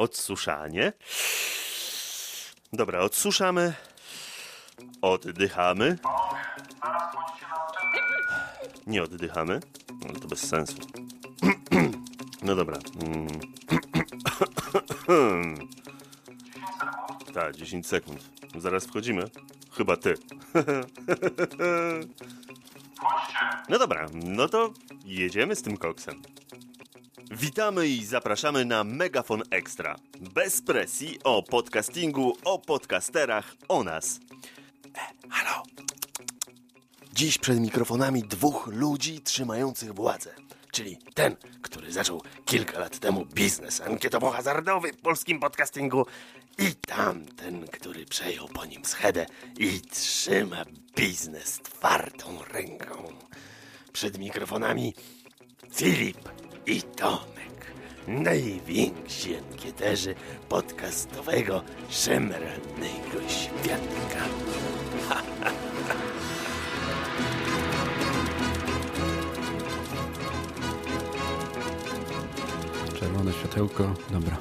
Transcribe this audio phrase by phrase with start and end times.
[0.00, 0.92] odsuszanie.
[2.72, 3.74] Dobra, odsuszamy.
[5.02, 5.98] Oddychamy.
[8.86, 9.60] Nie oddychamy.
[10.06, 10.76] No to bez sensu.
[12.42, 12.78] No dobra.
[17.34, 18.30] Tak, 10 sekund.
[18.56, 19.30] Zaraz wchodzimy.
[19.76, 20.14] Chyba ty.
[23.68, 24.72] No dobra, no to
[25.04, 26.22] jedziemy z tym koksem.
[27.30, 29.96] Witamy i zapraszamy na Megafon Extra.
[30.34, 34.20] Bez presji o podcastingu, o podcasterach, o nas.
[34.94, 35.62] E, halo.
[37.12, 40.34] Dziś przed mikrofonami dwóch ludzi trzymających władzę.
[40.72, 46.06] Czyli ten, który zaczął kilka lat temu biznes ankietowo-hazardowy w polskim podcastingu
[46.58, 49.26] i tamten, który przejął po nim schedę
[49.58, 50.64] i trzyma
[50.96, 53.12] biznes twardą ręką.
[53.92, 54.94] Przed mikrofonami
[55.74, 56.28] Filip
[56.66, 57.72] i Tomek,
[58.08, 60.14] najwięksi ankieterzy
[60.48, 64.24] podcastowego szemranego świadka.
[73.00, 74.36] Czerwone światełko, dobra.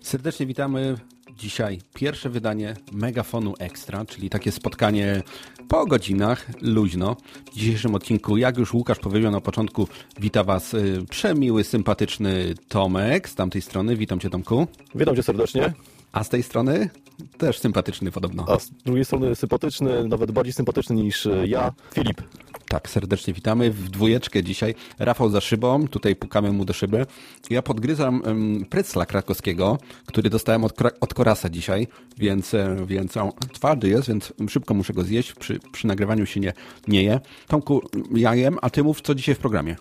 [0.00, 0.98] Serdecznie witamy.
[1.40, 5.22] Dzisiaj pierwsze wydanie Megafonu Extra, czyli takie spotkanie
[5.68, 7.16] po godzinach, luźno.
[7.52, 9.88] W dzisiejszym odcinku, jak już Łukasz powiedział na początku,
[10.18, 13.96] wita Was y, przemiły, sympatyczny Tomek z tamtej strony.
[13.96, 14.66] Witam Cię, Tomku.
[14.94, 15.72] Witam cię serdecznie.
[16.12, 16.90] A z tej strony
[17.38, 18.44] też sympatyczny podobno.
[18.48, 22.22] A z drugiej strony sympatyczny, nawet bardziej sympatyczny niż e, ja, Filip.
[22.70, 24.74] Tak, serdecznie witamy w dwójeczkę dzisiaj.
[24.98, 27.06] Rafał za szybą, tutaj pukamy mu do szyby.
[27.50, 31.86] Ja podgryzam um, prycla krakowskiego, który dostałem od, od Korasa dzisiaj,
[32.18, 35.32] więc, e, więc on twardy jest, więc szybko muszę go zjeść.
[35.32, 36.52] Przy, przy nagrywaniu się nie,
[36.88, 37.20] nie je.
[37.46, 37.82] Tomku,
[38.14, 39.76] ja jem, a ty mów, co dzisiaj w programie.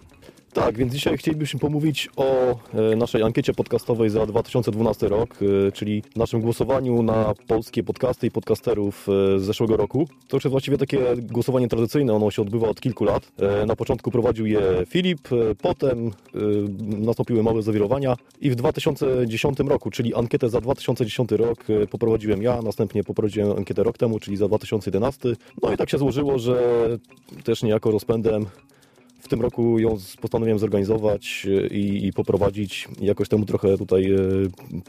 [0.53, 5.35] Tak, więc dzisiaj chcielibyśmy pomówić o e, naszej ankiecie podcastowej za 2012 rok,
[5.67, 10.07] e, czyli naszym głosowaniu na polskie podcasty i podcasterów e, z zeszłego roku.
[10.27, 13.31] To już jest właściwie takie głosowanie tradycyjne, ono się odbywa od kilku lat.
[13.67, 15.27] Na początku prowadził je Filip,
[15.61, 16.11] potem
[16.79, 23.03] nastąpiły małe zawirowania i w 2010 roku, czyli ankietę za 2010 rok poprowadziłem ja, następnie
[23.03, 25.35] poprowadziłem ankietę rok temu, czyli za 2011.
[25.63, 26.59] No i tak się złożyło, że
[27.43, 28.45] też niejako rozpędem
[29.19, 34.17] w tym roku ją postanowiłem zorganizować e, i, i poprowadzić jakoś temu trochę tutaj e,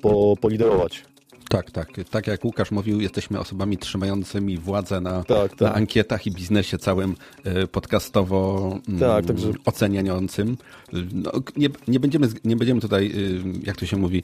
[0.02, 1.04] po, poliderować.
[1.50, 1.88] Tak, tak.
[2.10, 5.60] Tak jak Łukasz mówił, jesteśmy osobami trzymającymi władzę na, Tak, tak.
[5.60, 10.56] na ankietach i biznesie całym e, podcastowo mm, Tak, także- oceniającym.
[11.12, 14.22] No, nie, nie, będziemy, nie będziemy tutaj, y, jak to się mówi,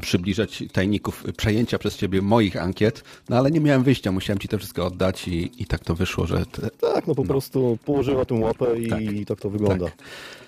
[0.00, 4.58] przybliżać tajników przejęcia przez ciebie moich ankiet, no ale nie miałem wyjścia, musiałem ci to
[4.58, 6.46] wszystko oddać i, i tak to wyszło, że...
[6.46, 9.84] Te, Tak, no po prostu położyła tę łapę i tak, to wygląda.
[9.84, 9.94] tak.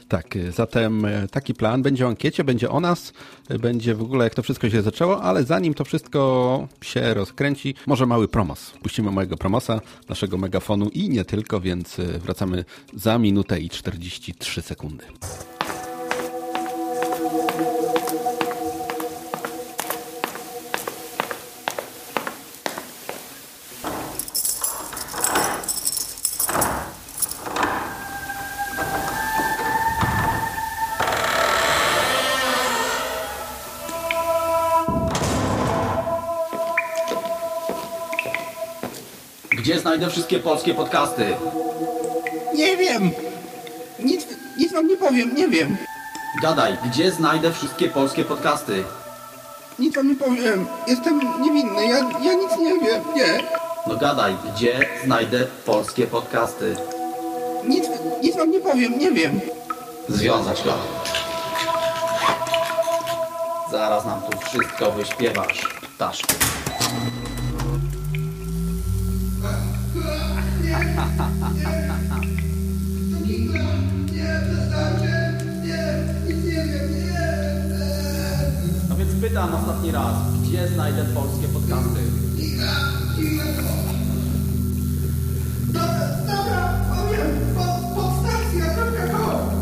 [0.09, 1.83] Tak, y, zatem y, taki plan.
[1.83, 3.13] Będzie o ankiecie, będzie o nas,
[3.51, 7.75] y, będzie w ogóle jak to wszystko się zaczęło, ale zanim to wszystko się rozkręci,
[7.87, 8.71] może mały promos.
[8.83, 12.65] Puścimy mojego promosa, naszego megafonu i nie tylko, więc wracamy
[12.95, 15.05] za minutę i 43 sekundy.
[39.99, 41.37] Znajdę wszystkie polskie podcasty?
[42.55, 43.11] Nie wiem.
[43.99, 44.27] Nic,
[44.59, 45.77] nic wam nie powiem, nie wiem.
[46.43, 48.85] Gadaj, gdzie znajdę wszystkie polskie podcasty?
[49.79, 50.67] Nic wam nie powiem.
[50.87, 53.39] Jestem niewinny, ja, ja nic nie wiem, nie.
[53.87, 56.77] No gadaj, gdzie znajdę polskie podcasty?
[57.69, 57.85] Nic,
[58.23, 59.41] nic wam nie powiem, nie wiem.
[60.09, 60.75] Związać go.
[63.71, 66.35] Zaraz nam tu wszystko wyśpiewasz, ptaszku.
[78.89, 82.01] No więc pytam ostatni raz, gdzie znajdę polskie podcasty?
[85.73, 89.58] Dobra, powiem, po, podstacja.com,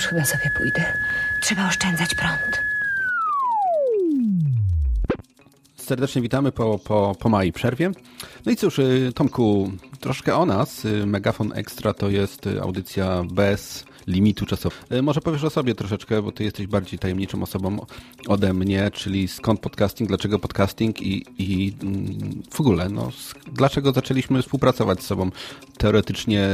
[0.00, 0.84] już chyba sobie pójdę.
[1.42, 2.70] Trzeba oszczędzać prąd.
[5.76, 7.90] serdecznie witamy po, po, po małej przerwie.
[8.46, 10.84] No i cóż, y, Tomku, troszkę o nas.
[10.84, 15.02] Y, Megafon Extra to jest y, audycja bez limitu czasowego.
[15.02, 17.86] Może powiesz o sobie troszeczkę, bo ty jesteś bardziej tajemniczą osobą
[18.28, 23.10] ode mnie, czyli skąd podcasting, dlaczego podcasting i, i mm, w ogóle, no,
[23.52, 25.30] dlaczego zaczęliśmy współpracować z sobą
[25.78, 26.48] teoretycznie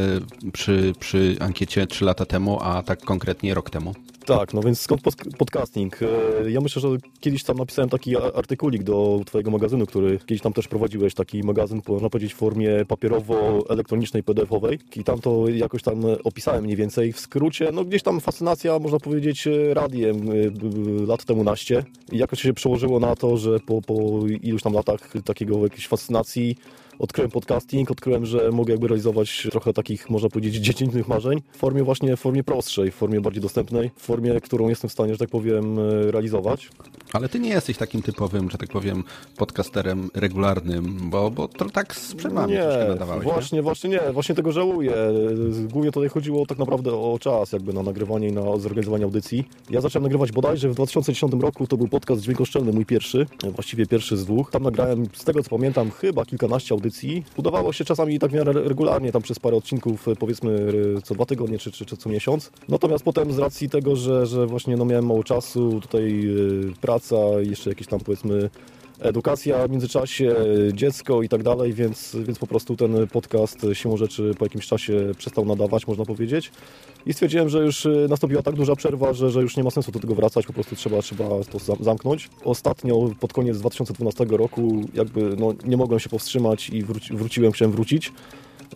[0.53, 3.95] przy, przy ankiecie 3 lata temu, a tak konkretnie rok temu.
[4.27, 5.03] Tak, no więc skąd
[5.39, 6.01] podcasting?
[6.03, 6.89] E, ja myślę, że
[7.21, 11.83] kiedyś tam napisałem taki artykulik do twojego magazynu, który kiedyś tam też prowadziłeś, taki magazyn,
[11.89, 14.79] można powiedzieć, w formie papierowo-elektronicznej, PDF-owej.
[14.97, 18.99] I tam to jakoś tam opisałem mniej więcej w skrócie, no gdzieś tam fascynacja, można
[18.99, 21.85] powiedzieć, radiem e, lat temu naście.
[22.13, 23.95] I jakoś się przełożyło na to, że po, po
[24.43, 26.57] iluś tam latach takiego jakiejś fascynacji
[26.99, 31.83] odkryłem podcasting, odkryłem, że mogę jakby realizować trochę takich, można powiedzieć, dziecięcych marzeń w formie
[31.83, 35.19] właśnie, w formie prostszej, w formie bardziej dostępnej, w formie, którą jestem w stanie, że
[35.19, 36.71] tak powiem, e, realizować.
[37.13, 39.05] Ale ty nie jesteś takim typowym, że tak powiem,
[39.37, 43.63] podcasterem regularnym, bo, bo to tak z przerwami nie, nadawałeś, właśnie, nie?
[43.63, 44.93] właśnie nie, właśnie tego żałuję.
[45.73, 49.49] Głównie tutaj chodziło tak naprawdę o czas jakby na nagrywanie i na zorganizowanie audycji.
[49.71, 54.17] Ja zacząłem nagrywać bodajże w 2010 roku, to był podcast dźwiękoszczelny, mój pierwszy, właściwie pierwszy
[54.17, 54.51] z dwóch.
[54.51, 56.86] Tam nagrałem, z tego co pamiętam, chyba kilkanaście audycji.
[57.37, 60.73] Udawało się czasami tak w miarę regularnie, tam przez parę odcinków, powiedzmy
[61.05, 62.51] co dwa tygodnie czy, czy, czy co miesiąc.
[62.69, 67.17] Natomiast potem z racji tego, że, że właśnie no, miałem mało czasu, tutaj yy, praca,
[67.41, 68.51] jeszcze jakieś tam powiedzmy
[69.01, 70.37] edukacja w międzyczasie,
[70.73, 75.13] dziecko i tak dalej, więc, więc po prostu ten podcast siłą rzeczy po jakimś czasie
[75.19, 76.53] przestał nadawać, można powiedzieć.
[77.07, 80.01] I stwierdziłem, że już nastąpiła tak duża przerwa, że, że już nie ma sensu do
[80.01, 82.29] tego wracać, po prostu trzeba, trzeba to zamknąć.
[82.45, 87.73] Ostatnio, pod koniec 2012 roku, jakby no, nie mogłem się powstrzymać i wróci, wróciłem, chciałem
[87.73, 88.13] wrócić.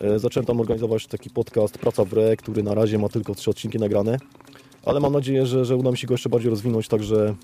[0.01, 3.49] E, zacząłem tam organizować taki podcast Praca w Re, który na razie ma tylko trzy
[3.49, 4.17] odcinki nagrane
[4.85, 7.35] ale mam nadzieję, że, że uda mi się go jeszcze bardziej rozwinąć, także,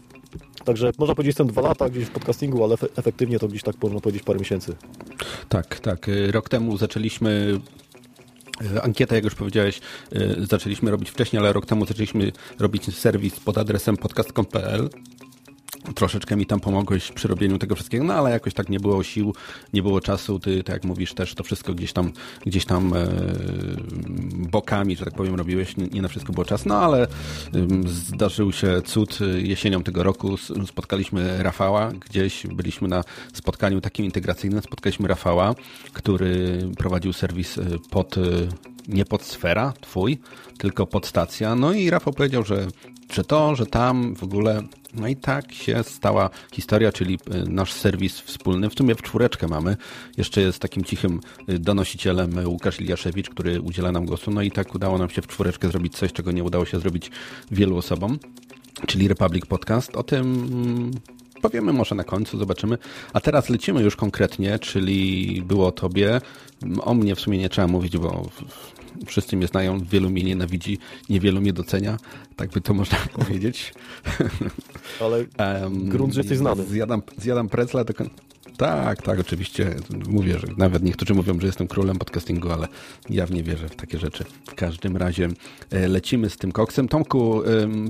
[0.65, 3.99] także można powiedzieć, jestem dwa lata gdzieś w podcastingu, ale efektywnie to gdzieś tak można
[3.99, 4.75] powiedzieć parę miesięcy.
[5.49, 6.09] Tak, tak.
[6.31, 7.59] Rok temu zaczęliśmy
[8.75, 9.81] e, Ankietę, jak już powiedziałeś,
[10.11, 14.89] e, zaczęliśmy robić wcześniej, ale rok temu zaczęliśmy robić serwis pod adresem podcast.pl
[15.95, 19.33] troszeczkę mi tam pomogłeś przy robieniu tego wszystkiego, no ale jakoś tak nie było sił,
[19.73, 22.11] nie było czasu, ty, tak jak mówisz, też to wszystko gdzieś tam,
[22.45, 23.07] gdzieś tam e,
[24.33, 27.07] bokami, że tak powiem, robiłeś, nie, nie, na wszystko było czas, no ale e,
[27.85, 32.47] zdarzył się cud jesienią tego roku, spotkaliśmy Rafała, gdzieś.
[32.47, 33.03] Byliśmy na
[33.33, 35.55] spotkaniu takim integracyjnym, spotkaliśmy Rafała,
[35.93, 38.21] który prowadził serwis e, pod, e,
[38.87, 40.17] nie pod sfera twój,
[40.57, 42.67] tylko pod stacja, no i Rafał powiedział, że
[43.13, 44.61] że to, że tam w ogóle
[44.93, 48.69] no i tak się stała historia, czyli y, nasz serwis wspólny.
[48.69, 49.77] W sumie w czwóreczkę mamy.
[50.17, 51.19] Jeszcze jest takim cichym
[51.49, 54.31] y, donosicielem Łukasz Iliaszewicz, który udziela nam głosu.
[54.31, 57.11] No i tak udało nam się w czwóreczkę zrobić coś, czego nie udało się zrobić
[57.51, 58.19] wielu osobom,
[58.87, 59.95] czyli Republic Podcast.
[59.95, 60.91] O tym
[61.41, 62.77] powiemy może na końcu, zobaczymy.
[63.13, 66.21] A teraz lecimy już konkretnie, czyli było o tobie.
[66.81, 68.29] O mnie w sumie nie trzeba mówić, bo
[69.05, 70.77] wszyscy mnie znają, wielu mnie nienawidzi,
[71.09, 71.97] niewielu mnie docenia,
[72.35, 73.73] tak by to można powiedzieć.
[75.37, 76.63] Ale grunt, że jesteś znany.
[76.63, 77.93] Zjadam, zjadam precla do
[78.57, 79.75] tak, tak, oczywiście.
[80.09, 82.67] Mówię, że nawet niektórzy mówią, że jestem królem podcastingu, ale
[83.09, 84.25] ja w nie wierzę w takie rzeczy.
[84.47, 85.29] W każdym razie
[85.71, 86.87] e, lecimy z tym koksem.
[86.87, 87.41] Tomku,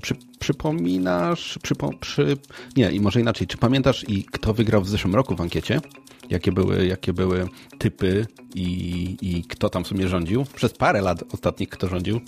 [0.01, 2.37] przy, przypominasz, przypo, przy,
[2.77, 5.81] nie, i może inaczej, czy pamiętasz i kto wygrał w zeszłym roku w ankiecie?
[6.29, 7.47] Jakie były, jakie były
[7.77, 8.25] typy
[8.55, 10.45] i, i kto tam w sumie rządził?
[10.55, 12.21] Przez parę lat ostatnich kto rządził?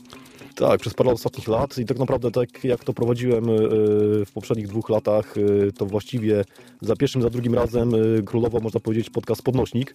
[0.59, 3.55] Tak, przez parę ostatnich lat i tak naprawdę tak jak to prowadziłem y,
[4.25, 6.43] w poprzednich dwóch latach, y, to właściwie
[6.81, 9.93] za pierwszym, za drugim razem y, królował, można powiedzieć, podcast Podnośnik.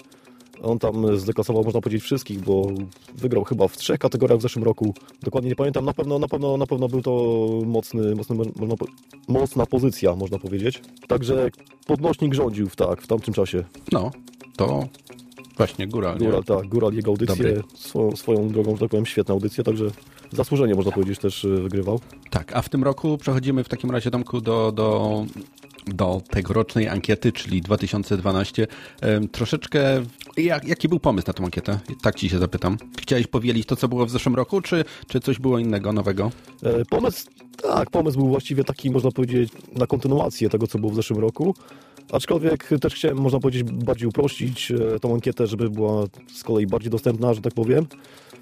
[0.63, 2.67] On tam zdeklasował, można powiedzieć, wszystkich, bo
[3.15, 4.95] wygrał chyba w trzech kategoriach w zeszłym roku.
[5.23, 8.37] Dokładnie nie pamiętam, na pewno, na pewno, na pewno był to mocny, mocny,
[9.29, 10.83] mocna pozycja, można powiedzieć.
[11.09, 11.51] Także
[11.87, 13.65] podnośnik rządził w, tak, w tamtym czasie.
[13.93, 14.11] No,
[14.57, 14.89] to
[15.57, 16.19] właśnie Góral.
[16.19, 16.57] Góral, nie?
[16.57, 19.91] tak, Góral, jego audycję, swoją, swoją drogą, że tak powiem, świetna audycja, także
[20.35, 22.01] zasłużenie, można powiedzieć, też y, wygrywał.
[22.31, 25.27] Tak, a w tym roku przechodzimy w takim razie, Tomku, do, do,
[25.87, 28.67] do tegorocznej ankiety, czyli 2012.
[29.33, 30.03] Troszeczkę,
[30.37, 31.79] jak, jaki był pomysł na tę ankietę?
[32.03, 32.77] Tak ci się zapytam.
[33.01, 36.31] Chciałeś powielić to, co było w zeszłym roku, czy, czy coś było innego, nowego?
[36.63, 37.27] E, pomysł,
[37.63, 41.55] tak, pomysł był właściwie taki, można powiedzieć, na kontynuację tego, co było w zeszłym roku.
[42.13, 46.91] Aczkolwiek też chciałem, można powiedzieć, bardziej uprościć e, tą ankietę, żeby była z kolei bardziej
[46.91, 47.87] dostępna, że tak powiem.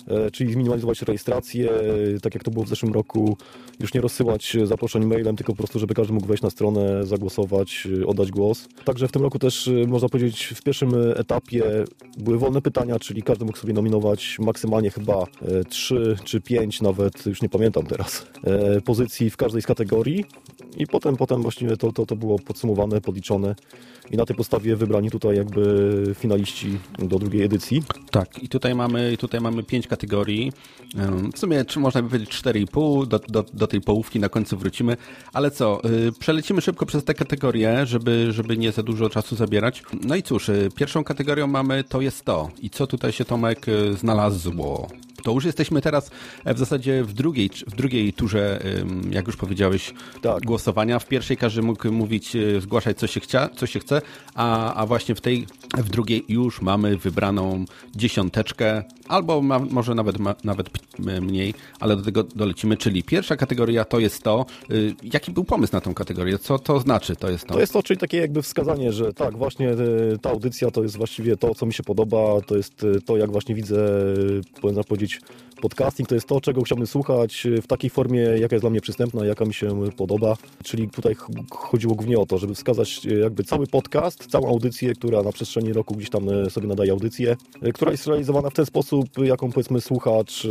[0.09, 3.37] E, czyli zminimalizować rejestrację, e, tak jak to było w zeszłym roku,
[3.81, 7.89] już nie rozsyłać zaproszeń mailem, tylko po prostu, żeby każdy mógł wejść na stronę, zagłosować,
[8.03, 8.69] e, oddać głos.
[8.85, 11.65] Także w tym roku też, można powiedzieć, w pierwszym etapie
[12.19, 15.27] były wolne pytania, czyli każdy mógł sobie nominować maksymalnie chyba
[15.69, 18.27] 3 czy 5, nawet już nie pamiętam teraz,
[18.85, 20.25] pozycji w każdej z kategorii.
[20.77, 23.55] I potem, potem właściwie to, to, to było podsumowane, podliczone
[24.11, 27.83] i na tej podstawie wybrani tutaj jakby finaliści do drugiej edycji.
[28.11, 30.53] Tak, i tutaj mamy, tutaj mamy pięć kategorii.
[31.35, 34.97] W sumie można by powiedzieć 4,5, do, do, do tej połówki na końcu wrócimy.
[35.33, 39.83] Ale co, y, przelecimy szybko przez te kategorie, żeby, żeby nie za dużo czasu zabierać.
[40.05, 42.49] No i cóż, y, pierwszą kategorią mamy to jest to.
[42.61, 44.89] I co tutaj się Tomek y, znalazło?
[45.23, 46.11] To już jesteśmy teraz
[46.45, 48.63] e, w zasadzie w drugiej, w drugiej turze,
[49.11, 50.43] jak już powiedziałeś, Tak.
[50.43, 50.99] głosowania.
[50.99, 54.03] W pierwszej każdy mógł mówić, e, zgłaszać co się, chcia, co się chce,
[54.35, 55.47] a, a właśnie w tej,
[55.79, 57.65] w drugiej już mamy wybraną
[57.97, 62.77] dziesiąteczkę, albo ma, może nawet, ma, nawet mniej, ale do tego dolecimy.
[62.77, 66.39] Czyli pierwsza kategoria to jest to, y, jaki był pomysł na tą kategorię?
[66.39, 67.55] Co to znaczy to jest to?
[67.55, 69.77] To jest to, czyli takie jakby wskazanie, że tak, właśnie e,
[70.23, 73.55] ta audycja to jest właściwie to, co mi się podoba, to jest to, jak właśnie
[73.55, 74.85] widzę, e, można
[75.21, 78.71] powiedzieć, podcasting, to jest to, czego chciałbym słuchać e, w takiej formie, jaka jest dla
[78.71, 80.37] mnie przystępna, jaka mi się podoba.
[80.65, 84.95] Czyli tutaj ch- chodziło głównie o to, żeby wskazać e, jakby cały podcast, całą audycję,
[84.95, 87.37] która na przestrzeni roku gdzieś tam e, sobie nadaje audycję,
[87.75, 90.47] która jest realizowana w ten sposób, jaką powiedzmy słuchacz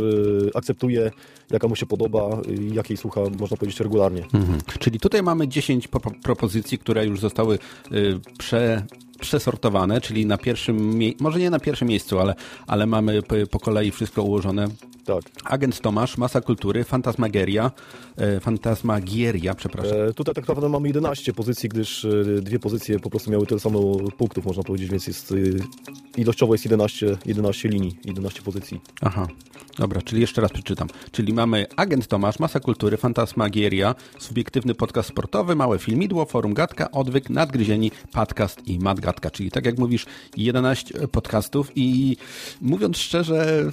[0.54, 1.10] akceptuje,
[1.50, 2.40] jaka mu się podoba,
[2.72, 4.22] jakiej słucha, można powiedzieć, regularnie.
[4.34, 4.58] Mhm.
[4.78, 7.58] Czyli tutaj mamy 10 po- propozycji, które już zostały
[7.92, 8.82] y, prze,
[9.22, 12.34] przesortowane, czyli na pierwszym, może nie na pierwszym miejscu, ale,
[12.66, 14.68] ale mamy po kolei wszystko ułożone.
[15.04, 15.22] Tak.
[15.44, 17.70] Agent Tomasz, Masa Kultury, Fantasmagieria,
[18.16, 19.98] e, Fantasmagieria, przepraszam.
[20.08, 23.60] E, Tutaj tak naprawdę mamy 11 pozycji, gdyż e, dwie pozycje po prostu miały tyle
[23.60, 28.80] samo punktów, można powiedzieć, więc jest e, ilościowo jest 11, 11 linii, 11 pozycji.
[29.00, 29.28] Aha,
[29.78, 30.88] dobra, czyli jeszcze raz przeczytam.
[31.12, 37.30] Czyli mamy Agent Tomasz, Masa Kultury, Fantasmagieria, subiektywny podcast sportowy, Małe Filmidło, Forum Gatka, Odwyk,
[37.30, 39.30] Nadgryzieni, Podcast i Madgatka.
[39.30, 40.06] Czyli tak jak mówisz,
[40.36, 42.16] 11 podcastów i
[42.60, 43.70] mówiąc szczerze,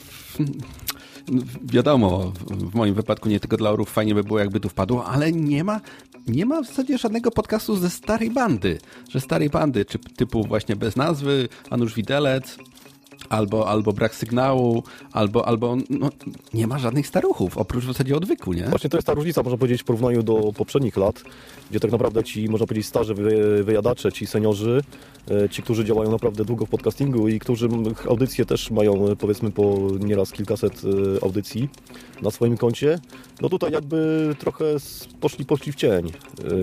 [1.64, 5.32] wiadomo, w moim wypadku nie tylko dla orów fajnie by było, jakby tu wpadło, ale
[5.32, 5.82] nie ma,
[6.28, 10.76] nie ma w zasadzie żadnego podcastu ze starej bandy, że starej bandy, czy typu właśnie
[10.76, 12.58] bez nazwy, Anusz Widelec,
[13.30, 16.10] albo, albo brak sygnału, albo, albo no,
[16.54, 18.64] nie ma żadnych staruchów, oprócz w zasadzie odwyku, nie?
[18.64, 21.24] Właśnie to jest ta różnica, można powiedzieć, w porównaniu do poprzednich lat,
[21.70, 24.82] gdzie tak naprawdę ci, można powiedzieć, starzy wy- wyjadacze, ci seniorzy,
[25.32, 27.70] e, ci, którzy działają naprawdę długo w podcastingu i którzy
[28.10, 30.82] audycje też mają, e, powiedzmy, po nieraz kilkaset
[31.20, 31.70] e, audycji
[32.22, 33.00] na swoim koncie,
[33.42, 34.66] no tutaj jakby trochę
[35.20, 36.12] poszli, poszli w cień.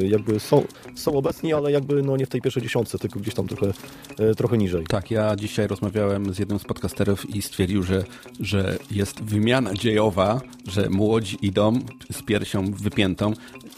[0.08, 3.48] Jakby są, są obecni, ale jakby no nie w tej pierwszej dziesiątce, tylko gdzieś tam
[3.48, 3.72] trochę,
[4.36, 4.84] trochę niżej.
[4.88, 8.04] Tak, ja dzisiaj rozmawiałem z jednym z podcasterów i stwierdził, że,
[8.40, 11.80] że jest wymiana dziejowa, że młodzi idą
[12.12, 13.32] z piersią wypiętą,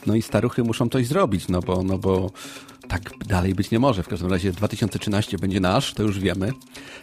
[0.07, 2.31] no i staruchy muszą coś zrobić, no bo, no bo
[2.89, 4.03] tak dalej być nie może.
[4.03, 6.53] W każdym razie 2013 będzie nasz, to już wiemy.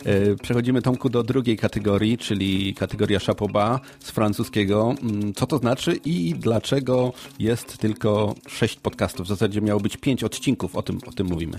[0.05, 4.95] E, Przechodzimy, Tomku, do drugiej kategorii, czyli kategoria Chapoba z francuskiego.
[5.01, 9.25] Mm, Co to znaczy i dlaczego jest tylko sześć podcastów?
[9.25, 11.57] W zasadzie miało być pięć odcinków, o tym, o tym mówimy.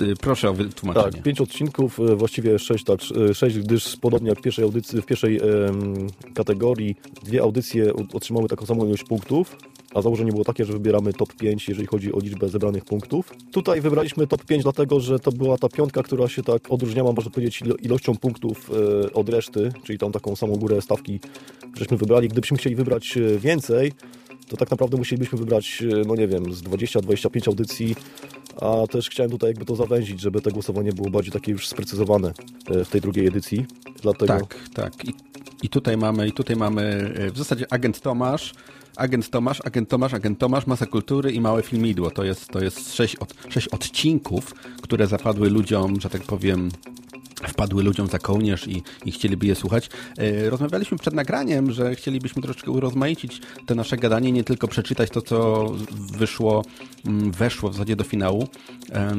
[0.00, 1.12] E, Proszę o wytłumaczenie.
[1.12, 3.00] Tak, pięć odcinków, e, właściwie sześć, tak,
[3.30, 8.48] e, sześć, gdyż podobnie jak w pierwszej audycji, w pierwszej em, kategorii dwie audycje otrzymały
[8.48, 9.56] taką samą ilość punktów,
[9.94, 13.32] a założenie było takie, że wybieramy top 5, jeżeli chodzi o liczbę zebranych punktów.
[13.52, 17.30] Tutaj wybraliśmy top 5 dlatego, że to była ta piątka, która się tak odróżniała, można
[17.30, 18.70] powiedzieć, ilo- ilością punktów
[19.04, 21.20] e, od reszty, czyli tą taką samą górę stawki,
[21.76, 22.28] żeśmy wybrali.
[22.28, 23.92] Gdybyśmy chcieli wybrać e, więcej,
[24.48, 27.96] to tak naprawdę musielibyśmy wybrać, e, no nie wiem, z 20-25 audycji,
[28.60, 32.32] a też chciałem tutaj jakby to zawęzić, żeby to głosowanie było bardziej takie już sprecyzowane
[32.70, 33.66] e, w tej drugiej edycji.
[34.02, 35.04] Dlatego Tak, tak.
[35.04, 35.14] I,
[35.62, 38.54] I tutaj mamy, i tutaj mamy e, w zasadzie agent Tomasz,
[38.96, 42.10] agent Tomasz, agent Tomasz, agent Tomasz, masa kultury i małe filmidło.
[42.10, 46.70] To jest, to jest sześć, od, sześć odcinków, które zapadły ludziom, że tak powiem,
[47.48, 49.90] wpadły ludziom za kołnierz i, i chcieliby je słuchać.
[50.18, 55.22] E, Rozmawialiśmy przed nagraniem, że chcielibyśmy troszeczkę urozmaicić te nasze gadanie, nie tylko przeczytać to,
[55.22, 55.66] co
[56.18, 56.64] wyszło,
[57.30, 58.48] weszło w zasadzie do finału.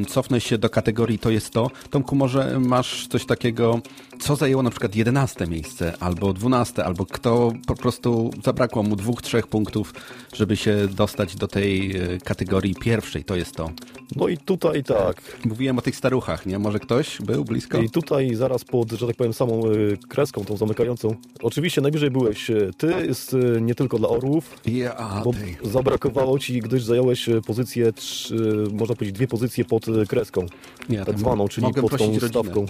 [0.07, 1.71] Cofnę się do kategorii to jest to.
[1.89, 3.81] Tomku, może masz coś takiego,
[4.19, 9.21] co zajęło na przykład 11 miejsce, albo 12, albo kto po prostu zabrakło mu dwóch,
[9.21, 9.93] trzech punktów,
[10.33, 13.69] żeby się dostać do tej e, kategorii pierwszej, to jest to.
[14.15, 15.21] No i tutaj tak.
[15.45, 16.59] Mówiłem o tych staruchach, nie?
[16.59, 17.77] Może ktoś był blisko?
[17.77, 21.15] I tutaj zaraz pod, że tak powiem, samą y, kreską, tą zamykającą.
[21.41, 25.31] Oczywiście najbliżej byłeś y, ty, jest nie tylko dla orłów, Ja, bo
[25.63, 27.41] zabrakowało ci, gdyż zająłeś y,
[27.85, 28.31] pozycję, trz-
[28.71, 30.45] y, można powiedzieć, dwie pozycje pod kreską,
[30.89, 32.65] Nie, tak to zwaną, czyli pod tą stawką.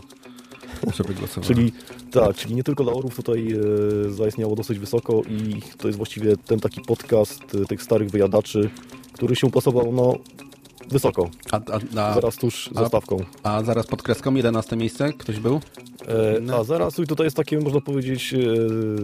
[1.41, 1.71] Czyli
[2.11, 3.47] tak, czyli nie tylko dla orłów tutaj
[4.07, 8.69] e, zaistniało dosyć wysoko i to jest właściwie ten taki podcast e, tych starych wyjadaczy,
[9.13, 10.17] który się pasował no,
[10.91, 13.17] Wysoko, A, a, a, zaraz tuż za stawką.
[13.43, 15.13] a zaraz pod kreską 11 miejsce?
[15.13, 15.59] Ktoś był?
[16.49, 18.37] E, a zaraz i tutaj jest takie, można powiedzieć, e,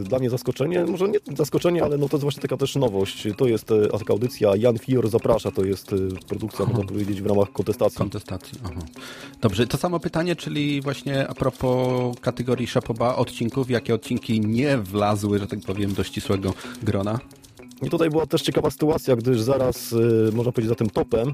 [0.03, 3.27] dla mnie zaskoczenie, może nie zaskoczenie, ale no to jest właśnie taka też nowość.
[3.37, 5.95] To jest e, taka audycja Jan Fior zaprasza, to jest e,
[6.27, 7.97] produkcja, można powiedzieć, w ramach kontestacji.
[7.97, 8.59] Kontestacji.
[8.63, 8.81] Aha.
[9.41, 15.39] Dobrze, to samo pytanie, czyli właśnie a propos kategorii Szapoba odcinków, jakie odcinki nie wlazły,
[15.39, 17.19] że tak powiem, do ścisłego grona?
[17.81, 21.33] I tutaj była też ciekawa sytuacja, gdyż zaraz, e, można powiedzieć, za tym topem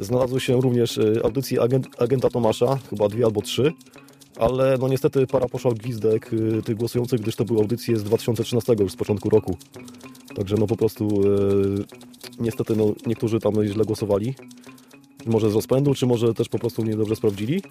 [0.00, 3.72] znalazły się również e, audycje agent, agenta Tomasza, chyba dwie albo trzy,
[4.36, 8.04] ale no niestety para poszła w gwizdek e, tych głosujących, gdyż to były audycje z
[8.04, 9.56] 2013, już z początku roku.
[10.36, 14.34] Także no po prostu e, niestety no, niektórzy tam źle głosowali.
[15.26, 17.62] Może z rozpędu, czy może też po prostu niedobrze sprawdzili.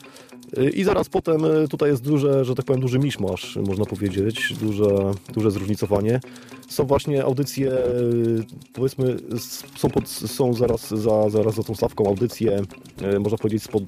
[0.57, 4.53] E, I zaraz potem e, tutaj jest duże, że tak powiem, duży miszmasz, można powiedzieć,
[4.61, 6.19] duże, duże zróżnicowanie.
[6.69, 7.83] Są właśnie audycje, e,
[8.73, 9.17] powiedzmy,
[9.77, 12.61] są, pod, są zaraz, za, zaraz za tą stawką audycje,
[13.19, 13.83] można powiedzieć, spod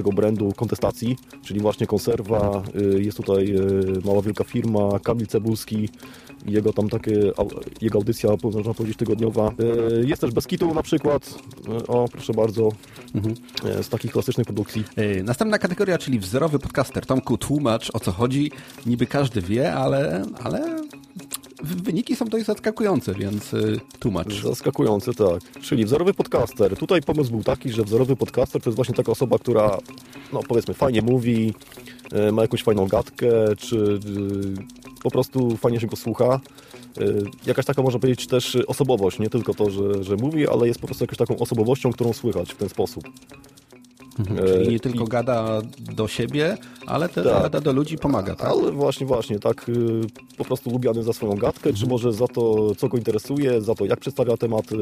[0.00, 2.62] tego brandu kontestacji, czyli właśnie konserwa,
[2.96, 3.60] e, jest tutaj e,
[4.04, 5.88] mała wielka firma, Kamil Cebulski,
[6.46, 7.32] jego tam takie,
[7.80, 9.48] jego audycja, można powiedzieć, tygodniowa.
[9.48, 11.34] E, Jest też Beskitu na przykład,
[11.88, 12.68] o proszę bardzo,
[13.64, 14.84] e, z takich klasycznych produkcji.
[15.24, 17.06] Następna kategoria, czyli wzorowy podcaster.
[17.06, 18.50] Tomku, tłumacz o co chodzi.
[18.86, 20.76] Niby każdy wie, ale, ale
[21.62, 24.42] wyniki są dość zaskakujące, więc yy, tłumacz.
[24.42, 25.62] Zaskakujący, tak.
[25.62, 26.76] Czyli wzorowy podcaster.
[26.76, 29.78] Tutaj pomysł był taki, że wzorowy podcaster to jest właśnie taka osoba, która,
[30.32, 31.54] no powiedzmy, fajnie mówi,
[32.12, 34.00] e, ma jakąś fajną gadkę, czy
[34.96, 36.40] e, po prostu fajnie się go słucha.
[37.46, 40.86] Jakaś taka, można powiedzieć, też osobowość, nie tylko to, że, że mówi, ale jest po
[40.86, 43.04] prostu jakąś taką osobowością, którą słychać w ten sposób.
[44.26, 45.62] Czyli nie E, tylko gada
[45.96, 47.42] do siebie, ale też Tak.
[47.42, 48.48] gada do ludzi, pomaga, tak?
[48.48, 50.00] Ale właśnie, właśnie, tak y,
[50.36, 53.84] po prostu lubiany za swoją gadkę, czy może za to, co go interesuje, za to,
[53.84, 54.76] jak przedstawia temat, y,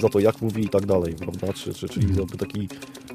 [0.00, 1.52] za to, jak mówi i tak dalej, prawda?
[1.52, 2.68] Czy, czy, czyli jakby taki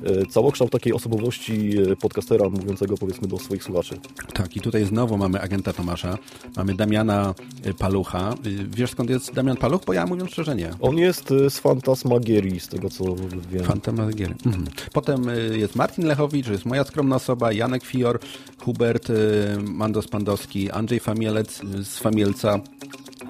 [0.08, 3.96] y, całokształt takiej osobowości podcastera mówiącego powiedzmy do swoich słuchaczy.
[4.34, 6.18] Tak, i tutaj znowu mamy agenta Tomasza,
[6.58, 7.34] mamy Damiana
[7.80, 8.34] Palucha.
[8.70, 9.82] Wiesz skąd jest Damian Paluch?
[9.86, 10.72] Bo ja mówiąc szczerze nie.
[10.82, 13.04] On jest z Fantasmagierii, z tego co
[13.52, 13.64] wiem.
[13.64, 14.36] Fantasmagiery.
[14.46, 14.66] Mhm.
[14.94, 18.20] Potem jest Martin Lechowicz, jest moja skromna osoba, Janek Fior,
[18.64, 19.14] Hubert y,
[19.60, 22.60] Mandos-Pandowski, Andrzej Famielec z Famielca,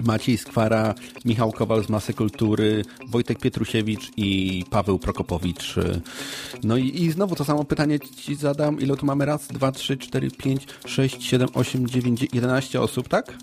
[0.04, 0.94] Maciej Skwara,
[1.24, 5.76] Michał Kowal z Masy Kultury, Wojtek Pietrusiewicz i Paweł Prokopowicz.
[5.76, 6.00] Y,
[6.62, 8.80] No i, i znowu to samo pytanie ci zadam.
[8.80, 9.26] Ile tu mamy?
[9.26, 13.38] Raz, dwa, trzy, cztery, pięć, sześć, siedem, osiem, dziewięć, jedenaście osób, tak?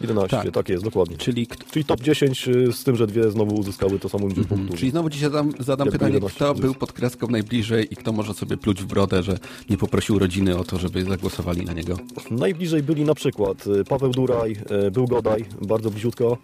[0.00, 0.50] 11, Tak.
[0.54, 1.16] tak, jest, dokładnie.
[1.16, 4.78] Czyli, Czyli top 10 y, z tym, że dwie znowu uzyskały to samo liczbę punktów.
[4.78, 6.60] czyli znowu dzisiaj zadam, zadam pytanie, 11 kto plus.
[6.60, 9.38] był pod kreską najbliżej i kto może sobie pluć w brodę, że
[9.70, 11.96] nie poprosił rodziny o to, żeby zagłosowali na niego.
[12.30, 14.56] Najbliżej byli na przykład y, Paweł Duraj,
[14.86, 16.38] y, był Godaj, bardzo bliziutko.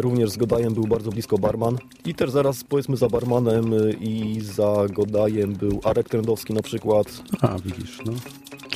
[0.00, 1.78] Również z Godajem był bardzo blisko Barman.
[2.06, 3.64] I też zaraz powiedzmy za Barmanem
[4.00, 7.22] i za Godajem był Arek Trendowski na przykład.
[7.40, 8.12] A, widzisz, no.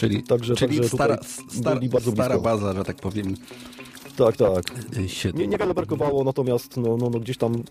[0.08, 3.34] Czyli, Także- czyli także stara, tutaj stara, baza, że tak powiem,
[4.16, 4.64] Tak, tak.
[5.06, 5.30] się...
[5.32, 7.62] Nie, niewiele brakowało, natomiast no, no, no gdzieś tam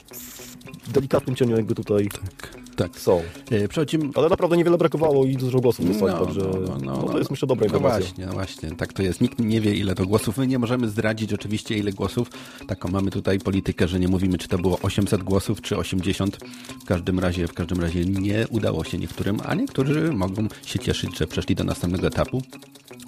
[0.83, 2.09] w delikatnym cieniu jakby tutaj.
[2.09, 2.99] Tak, tak.
[2.99, 3.21] są.
[3.51, 4.09] Y, Przechodzimy...
[4.15, 6.41] Ale naprawdę niewiele brakowało i dużo głosów dostali, także
[6.83, 7.99] no, to jest myślę dobra no informacja.
[7.99, 9.21] właśnie, no właśnie, tak to jest.
[9.21, 10.37] Nikt nie wie ile to głosów.
[10.37, 12.29] My nie możemy zdradzić oczywiście ile głosów.
[12.67, 16.37] Taką mamy tutaj politykę, że nie mówimy czy to było 800 głosów czy 80.
[16.83, 21.17] W każdym razie, w każdym razie nie udało się niektórym, a niektórzy mogą się cieszyć,
[21.17, 22.41] że przeszli do następnego etapu.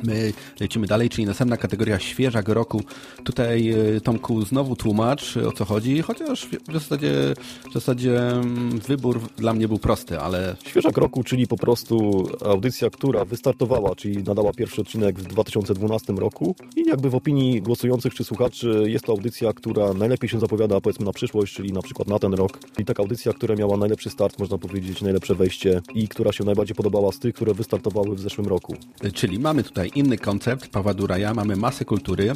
[0.03, 2.83] My lecimy dalej, czyli następna kategoria świeżak roku.
[3.23, 7.33] Tutaj e, Tomku znowu tłumacz o co chodzi, chociaż w zasadzie,
[7.69, 12.89] w zasadzie mm, wybór dla mnie był prosty, ale Świeżak roku, czyli po prostu audycja,
[12.89, 18.23] która wystartowała, czyli nadała pierwszy odcinek w 2012 roku i jakby w opinii głosujących czy
[18.23, 22.19] słuchaczy jest to audycja, która najlepiej się zapowiada powiedzmy na przyszłość, czyli na przykład na
[22.19, 22.59] ten rok.
[22.79, 26.75] I taka audycja, która miała najlepszy start, można powiedzieć, najlepsze wejście i która się najbardziej
[26.75, 28.75] podobała z tych, które wystartowały w zeszłym roku.
[29.13, 32.33] Czyli mamy tutaj inny koncept Pawła Duraja, mamy masę kultury,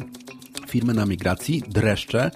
[0.68, 2.30] firmy na migracji, dreszcze,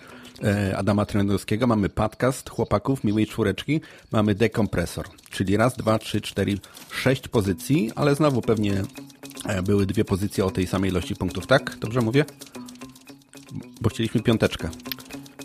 [0.77, 3.81] Adama Trendowskiego, mamy podcast chłopaków Miłej Czwóreczki,
[4.13, 6.59] mamy dekompresor, czyli raz, dwa, trzy, cztery,
[6.91, 8.83] sześć pozycji, ale znowu pewnie
[9.47, 11.77] e, były dwie pozycje o tej samej ilości punktów, tak?
[11.81, 12.25] Dobrze mówię?
[13.81, 14.71] Bo chcieliśmy piąteczkę.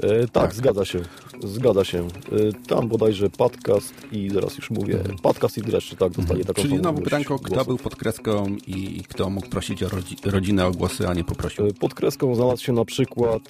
[0.04, 0.99] E, tak, zgadza się.
[1.43, 1.99] Zgadza się.
[1.99, 2.08] E,
[2.67, 6.67] tam bodajże podcast i zaraz już mówię, podcast i dreszcze, tak, dostali taką Mhm.
[6.69, 10.67] Czyli samą znowu pytanko, kto był pod kreską i kto mógł prosić o rodzi rodzinę
[10.67, 11.67] o głosy, a nie poprosił?
[11.67, 13.41] E, Pod kreską znalazł się na przykład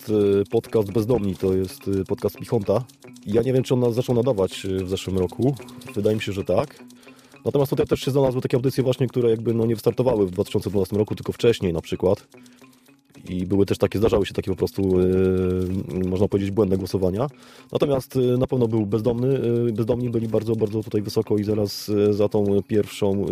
[0.41, 2.83] e, podcast Bezdomni, to jest podcast Pichonta.
[3.25, 5.55] Ja nie wiem, czy on nas zaczął nadawać w zeszłym roku.
[5.95, 6.83] Wydaje mi się, że tak.
[7.45, 10.97] Natomiast tutaj też się znalazły takie audycje właśnie, które jakby no nie wystartowały w 2012
[10.97, 12.27] roku, tylko wcześniej na przykład.
[13.29, 17.27] I były też takie, zdarzały się takie po prostu, e, można powiedzieć, błędne głosowania.
[17.71, 21.91] Natomiast e, na pewno był bezdomny, e, bezdomni byli bardzo, bardzo tutaj wysoko i zaraz
[22.11, 23.25] za tą pierwszą,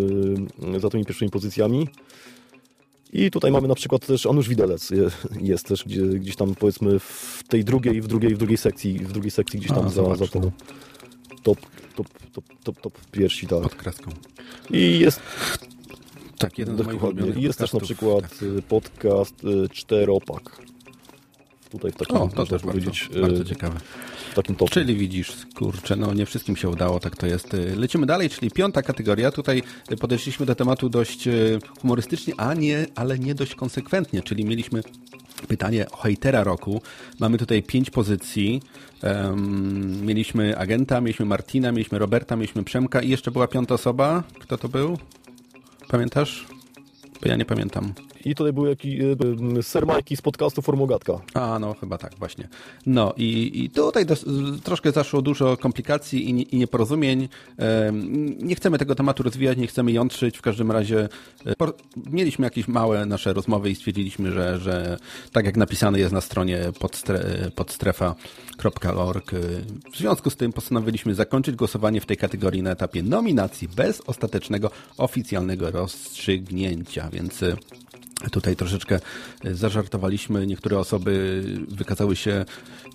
[0.80, 1.88] za tymi pierwszymi pozycjami.
[3.14, 5.10] I tutaj mamy na przykład też Anusz Widelec je-
[5.42, 9.12] jest też gdzie, gdzieś tam powiedzmy w tej drugiej, w drugiej, w drugiej sekcji, w
[9.12, 10.52] drugiej sekcji gdzieś A, tam za, zobacz, za tą no.
[11.44, 11.58] top,
[11.96, 13.62] top, top, top, top piersi, tak.
[13.62, 14.12] Pod kreską.
[14.72, 15.22] I jest
[16.38, 17.32] Tak, jeden moich dokładnie.
[17.36, 20.62] I jest też na przykład y, podcast y, Czteropak.
[21.69, 23.80] Tutaj w takim, O, to też powiedzieć, bardzo, bardzo y, ciekawe.
[24.36, 24.71] takim topie.
[24.71, 27.56] Czyli widzisz, kurczę, no nie wszystkim się udało, tak to jest.
[27.76, 29.32] Lecimy dalej, czyli piąta kategoria.
[29.32, 29.63] Tutaj
[30.00, 31.30] podeszliśmy do tematu dość
[31.82, 34.82] humorystycznie, a nie, ale nie dość konsekwentnie, czyli mieliśmy
[35.47, 36.82] pytanie o hejtera roku.
[37.19, 38.62] Mamy tutaj pięć pozycji.
[39.02, 44.23] Em, mieliśmy agenta, mieliśmy Martina, mieliśmy Roberta, mieliśmy Przemka i jeszcze była piąta osoba.
[44.39, 44.97] Kto to był?
[45.88, 46.47] Pamiętasz?
[47.21, 47.93] Bo ja nie pamiętam.
[48.28, 49.18] I tutaj był jakiś y,
[49.58, 51.13] y, Ser Majki z podcastu Formogatka.
[51.34, 52.48] A, no chyba tak, właśnie.
[52.86, 54.06] No i, i tutaj
[54.63, 57.30] troszkę zaszło dużo komplikacji i, i nieporozumień.
[57.58, 60.38] Em, Nie chcemy tego tematu rozwijać, nie chcemy jątrzyć.
[60.38, 61.10] W każdym razie
[61.46, 61.76] e, por,
[62.12, 64.98] mieliśmy jakieś małe nasze rozmowy i stwierdziliśmy, że, że
[65.32, 69.38] tak jak napisane jest na stronie podstre, podstrefa.org, e,
[69.94, 74.72] w związku z tym postanowiliśmy zakończyć głosowanie w tej kategorii na etapie nominacji bez ostatecznego
[74.98, 77.56] oficjalnego rozstrzygnięcia, więc e,
[78.32, 78.99] Tutaj troszeczkę
[79.43, 80.47] e, zażartowaliśmy.
[80.47, 82.45] Niektóre osoby wykazały się,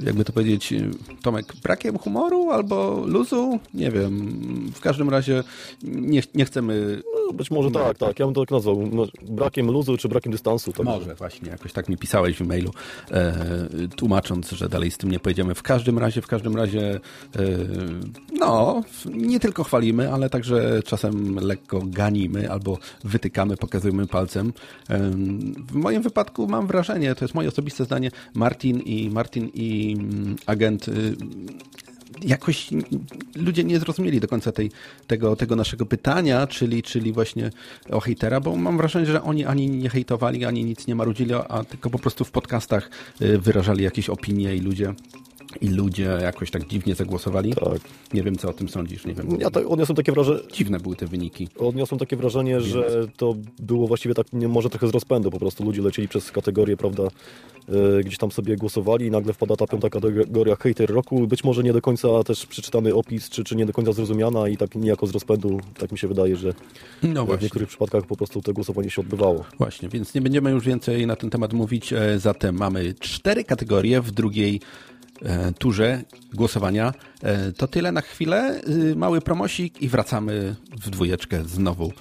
[0.01, 0.91] jakby to powiedzieć, e,
[1.23, 3.59] Tomek, brakiem humoru albo luzu.
[3.75, 4.43] Nie wiem.
[4.75, 5.45] W każdym razie
[5.83, 7.03] nie, nie chcemy.
[7.15, 8.19] No, być może tak, tak.
[8.19, 8.89] Ja bym to tak nazwał.
[8.93, 10.73] No, brakiem luzu czy brakiem dystansu.
[10.73, 10.87] Tak.
[10.87, 12.71] Może właśnie, jakoś tak mi pisałeś w e-mailu,
[13.11, 13.35] e,
[13.97, 15.55] tłumacząc, że dalej z tym nie pojedziemy.
[15.55, 17.01] W każdym razie, w każdym razie,
[17.37, 17.41] e,
[18.33, 24.53] no, nie tylko chwalimy, ale także czasem lekko ganimy albo wytykamy, pokazujemy palcem.
[24.91, 25.12] E,
[25.71, 30.37] w moim wypadku mam wrażenie, to jest moje osobiste zdanie, Martin i Martin i mm,
[30.47, 31.17] agent y,
[32.25, 32.69] jakoś
[33.37, 34.71] ludzie nie zrozumieli do końca tej,
[35.07, 37.51] tego, tego naszego pytania, czyli, czyli właśnie
[37.91, 41.65] o hejtera, bo mam wrażenie, że oni ani nie hejtowali, ani nic nie marudzili, a
[41.65, 42.91] tylko po prostu w podcastach
[43.23, 44.95] y, wyrażali jakieś opinie i ludzie
[45.61, 47.55] i ludzie jakoś tak dziwnie zagłosowali.
[47.55, 47.81] Tak.
[48.15, 49.37] Nie wiem, co o tym sądzisz, nie wiem.
[49.41, 51.49] Ja tak odniosłem takie wrażenie, Dziwne były te wyniki.
[51.59, 55.65] odniosłem takie wrażenie, że to było właściwie tak nie, może trochę z rozpędu, po prostu
[55.65, 59.91] ludzie lecieli przez kategorię, prawda, e, gdzieś tam sobie głosowali i nagle wpada ta piąta
[59.91, 63.73] kategoria hater roku, być może nie do końca też przeczytany opis, czy, czy nie do
[63.73, 66.55] końca zrozumiana i tak niejako z rozpędu, tak mi się wydaje, że
[67.03, 69.45] No w niektórych przypadkach po prostu to głosowanie się odbywało.
[69.59, 71.93] Właśnie, więc nie będziemy już więcej na ten temat mówić.
[71.93, 74.61] E, Zatem mamy cztery kategorie w drugiej
[75.59, 76.03] turze
[76.35, 76.93] głosowania.
[77.23, 78.61] E, To tyle na chwilę.
[78.69, 81.93] Y, Mały promosik i wracamy w dwójeczkę znowu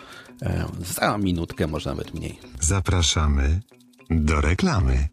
[0.42, 0.66] e,
[0.98, 2.40] za minutkę, może nawet mniej.
[2.60, 3.60] Zapraszamy
[4.10, 5.08] do reklamy.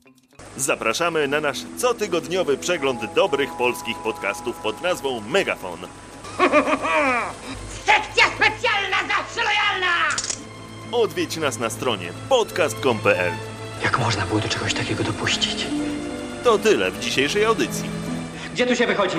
[0.56, 5.78] Zapraszamy na nasz cotygodniowy przegląd dobrych polskich podcastów pod nazwą Megafon.
[7.86, 9.94] Sekcja specjalna zawsze lojalna!
[10.92, 13.32] Odwiedź nas na stronie podcast.com.pl.
[13.84, 15.66] Jak można było do czegoś takiego dopuścić?
[16.44, 17.84] To tyle w dzisiejszej audycji.
[18.54, 19.16] Gdzie tu się wychodzi?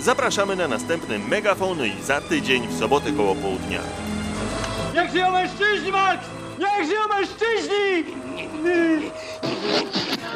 [0.00, 3.80] Zapraszamy na następny Megafon i za tydzień w sobotę koło południa.
[4.94, 6.24] Niech żyją mężczyźni, Max!
[6.58, 8.04] Niech żyją mężczyźni!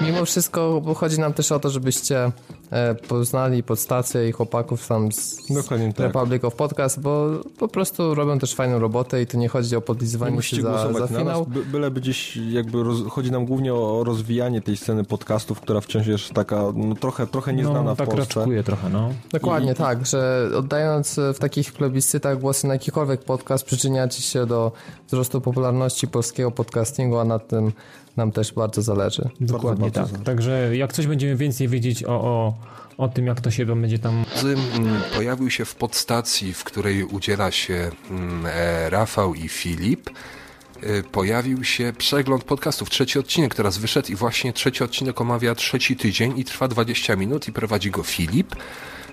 [0.01, 2.33] Mimo wszystko chodzi nam też o to, żebyście
[2.71, 6.07] e, poznali podstację i chłopaków tam z Dokładnie tak.
[6.07, 9.79] Republic of Podcast, bo po prostu robią też fajną robotę i tu nie chodzi o
[9.79, 11.25] Nie podlizywanie się za, za na finał.
[11.41, 15.81] nas, by, byleby gdzieś jakby roz, chodzi nam głównie o rozwijanie tej sceny podcastów, która
[15.81, 18.35] wciąż jest taka no, trochę, trochę nieznana No, w tak Polsce.
[18.41, 19.11] raczkuje trochę, no.
[19.33, 24.73] Dokładnie tak, że oddając e, w takich plebiscytach głosy na jakikolwiek podcast przyczyniacie się do
[25.09, 27.73] wzrostu popularności polskiego podcastingu, a na tym
[28.17, 29.29] nam też bardzo zależy.
[29.41, 30.25] Dokładnie bardzo tak.
[30.25, 32.55] Także jak coś będziemy więcej wiedzieć o, o,
[32.99, 37.51] o tym, jak to się będzie tam mm, pojawił się w podstacji, w której udziela
[37.51, 40.11] się mm, e, Rafał i Filip.
[40.83, 45.97] E, Pojawił się przegląd podcastów, trzeci odcinek teraz wyszedł i właśnie trzeci odcinek omawia trzeci
[45.97, 48.57] tydzień i trwa 20 minut i prowadzi go Filip.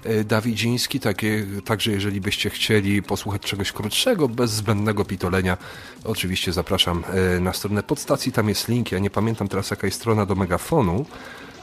[0.04, 5.58] E, Dawidziński, takie, także jeżeli byście chcieli posłuchać czegoś krótszego, bez zbędnego pitolenia,
[6.04, 7.04] oczywiście zapraszam
[7.36, 10.36] e, na stronę podstacji, tam jest link, ja nie pamiętam teraz jaka jest strona do
[10.36, 11.06] megafonu,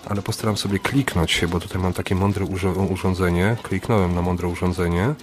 [0.06, 2.44] ale postaram sobie kliknąć się, bo tutaj mam takie mądre
[2.90, 3.56] urządzenie.
[3.62, 5.14] Kliknąłem na mądre urządzenie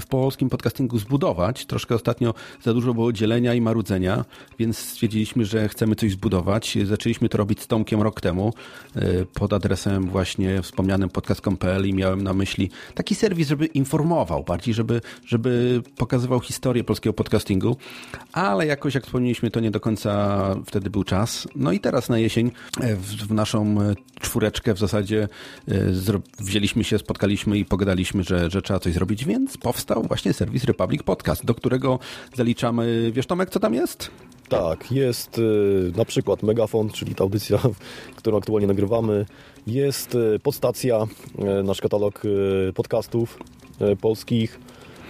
[0.00, 1.66] w polskim podcastingu zbudować.
[1.66, 4.24] Troszkę ostatnio za dużo było dzielenia i marudzenia,
[4.58, 6.78] więc stwierdziliśmy, że chcemy coś zbudować.
[6.84, 8.52] Zaczęliśmy to robić z Tomkiem rok temu
[8.96, 14.74] e, pod adresem właśnie wspomnianym podcast.pl i miałem na myśli taki serwis, żeby informował bardziej,
[14.74, 17.76] żeby, żeby pokazywał historię polskiego podcastingu,
[18.32, 20.36] ale jakoś jak wspomnieliśmy, to nie do końca
[20.66, 21.48] wtedy był czas.
[21.56, 25.28] No i teraz na jesień e, w, w naszą e, czwóreczkę w zasadzie
[25.68, 25.74] e,
[26.38, 31.02] wzięliśmy się, spotkaliśmy i pogadaliśmy, że, że trzeba coś zrobić, więc powstał właśnie serwis Republic
[31.02, 31.98] Podcast, do którego
[32.34, 34.10] zaliczamy, wiesz Tomek, co tam jest?
[34.48, 37.58] Tak, jest y, na przykład Megafon, czyli ta audycja,
[38.16, 39.26] którą aktualnie nagrywamy.
[39.66, 41.06] Jest y, Podstacja,
[41.60, 42.22] y, nasz katalog
[42.74, 43.38] podcastów
[44.00, 44.60] polskich.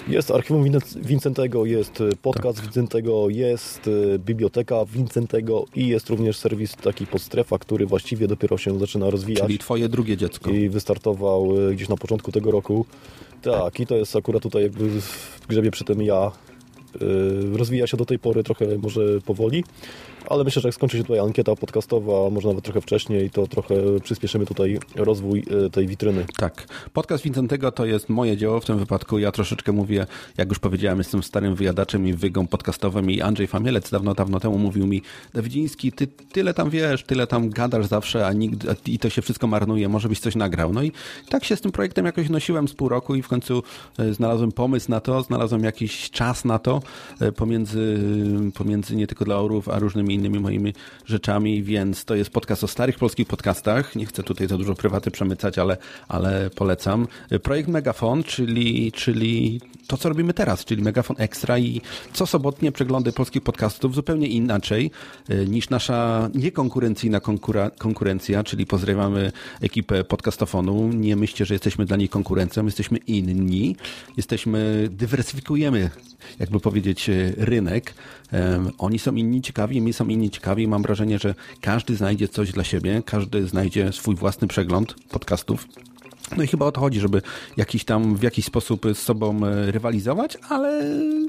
[0.09, 0.65] Jest archiwum
[0.97, 8.29] Wincentego, jest podcast Wincentego, jest biblioteka Wincentego i jest również serwis taki podstrefa, który właściwie
[8.29, 9.47] dopiero się zaczyna rozwijać.
[9.47, 10.51] Czyli twoje drugie dziecko.
[10.51, 12.87] I wystartował gdzieś na początku tego roku.
[13.43, 14.91] Tak, i to jest akurat tutaj jakby
[15.49, 16.33] grzebie przy tym ja.
[17.03, 19.65] Y, Rozwija się do tej pory trochę może powoli,
[20.29, 23.75] ale myślę, że jak skończy się tutaj ankieta podcastowa, może nawet trochę wcześniej, to trochę
[24.03, 26.25] przyspieszymy tutaj rozwój y, tej witryny.
[26.37, 26.67] Tak.
[26.93, 29.19] Podcast Wincentego to jest moje dzieło w tym wypadku.
[29.19, 33.91] Ja troszeczkę mówię, jak już powiedziałem, jestem starym wyjadaczem i wygą podcastowym i Andrzej Famielec
[33.91, 35.03] dawno, dawno temu mówił mi,
[35.35, 39.47] Dawidziński, ty tyle tam wiesz, tyle tam gadasz zawsze, a nigdy, i to się wszystko
[39.47, 40.73] marnuje, może byś coś nagrał.
[40.73, 40.93] No i
[41.29, 43.63] tak się z tym projektem jakoś nosiłem z pół roku i w końcu
[43.99, 46.76] e, znalazłem pomysł na to, znalazłem jakiś czas na to
[47.21, 47.99] e, pomiędzy,
[48.55, 50.75] pomiędzy nie tylko dla orów, a różnymi innymi moimi
[51.07, 53.97] rzeczami, więc to jest podcast o starych polskich podcastach.
[53.97, 55.77] Nie chcę tutaj za dużo prywaty przemycać, ale,
[56.09, 57.09] ale polecam.
[57.43, 61.81] Projekt Megafon, czyli, czyli to, co robimy teraz, czyli Megafon Extra i
[62.13, 64.91] co sobotnie przeglądy polskich podcastów zupełnie inaczej
[65.29, 70.89] e, niż nasza niekonkurencyjna konkura, konkurencja, czyli pozdrawiamy ekipę podcastofonu.
[70.89, 73.77] Nie myślcie, że jesteśmy dla niej konkurencją, jesteśmy inni.
[74.17, 75.91] Jesteśmy, dywersyfikujemy,
[76.39, 77.95] jakby powiedzieć, e, rynek.
[78.79, 80.69] Oni są inni ciekawi, my są inni ciekawi.
[80.69, 85.67] Mam wrażenie, że każdy znajdzie coś dla siebie, każdy znajdzie swój własny przegląd podcastów.
[86.37, 87.23] No i chyba o to chodzi, żeby
[87.57, 90.83] jakiś tam w jakiś sposób z sobą e, rywalizować, ale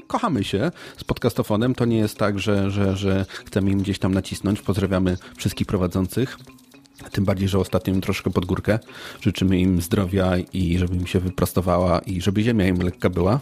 [0.06, 1.74] kochamy się z podcastofonem.
[1.74, 4.62] To nie jest tak, że, że, że chcemy im gdzieś tam nacisnąć.
[4.62, 6.38] Pozdrawiamy wszystkich prowadzących.
[7.12, 8.78] Tym bardziej, że ostatnio im troszkę pod górkę.
[9.20, 13.40] Życzymy im zdrowia i żeby im się wyprostowała i żeby ziemia im lekka była.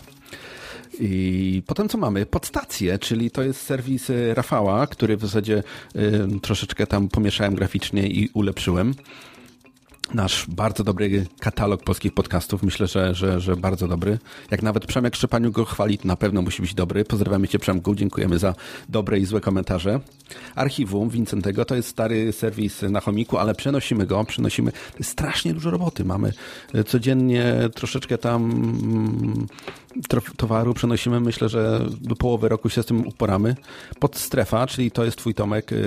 [1.00, 2.26] I potem co mamy?
[2.26, 5.62] Podstację, czyli to jest serwis e, Rafała, który w zasadzie
[5.96, 8.94] y, troszeczkę tam pomieszałem graficznie i ulepszyłem.
[10.14, 12.62] Nasz bardzo dobry katalog polskich podcastów.
[12.62, 14.18] Myślę, że, że, że bardzo dobry.
[14.50, 17.04] Jak nawet Przemek Szczepaniu go chwali, to na pewno musi być dobry.
[17.04, 18.54] Pozdrawiamy Cię Przemku, dziękujemy za
[18.88, 20.00] dobre i złe komentarze.
[20.54, 26.04] Archiwum Wincentego to jest stary serwis na chomiku, ale przenosimy go, przenosimy strasznie dużo roboty.
[26.04, 26.32] Mamy
[26.74, 29.46] e, codziennie troszeczkę tam mm,
[30.36, 31.20] towaru przenosimy.
[31.20, 33.56] Myślę, że do połowy roku się z tym uporamy.
[33.98, 35.78] Podstrefa, czyli to jest Twój Tomek yy,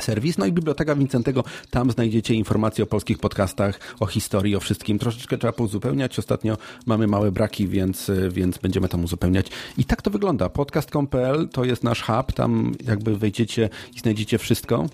[0.00, 0.38] serwis.
[0.38, 4.98] No i Biblioteka Wincentego, tam znajdziecie informacje o polskich podcastach, o historii, o wszystkim.
[4.98, 6.18] Troszeczkę trzeba pouzupełniać.
[6.18, 6.56] Ostatnio
[6.86, 9.46] mamy małe braki, więc, więc będziemy tam uzupełniać.
[9.78, 10.48] I tak to wygląda.
[10.48, 14.86] Podcast.pl to jest nasz hub, tam jakby wejdziecie i znajdziecie wszystko.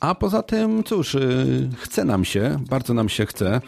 [0.00, 3.60] A poza tym, cóż, y, chce nam się, bardzo nam się chce.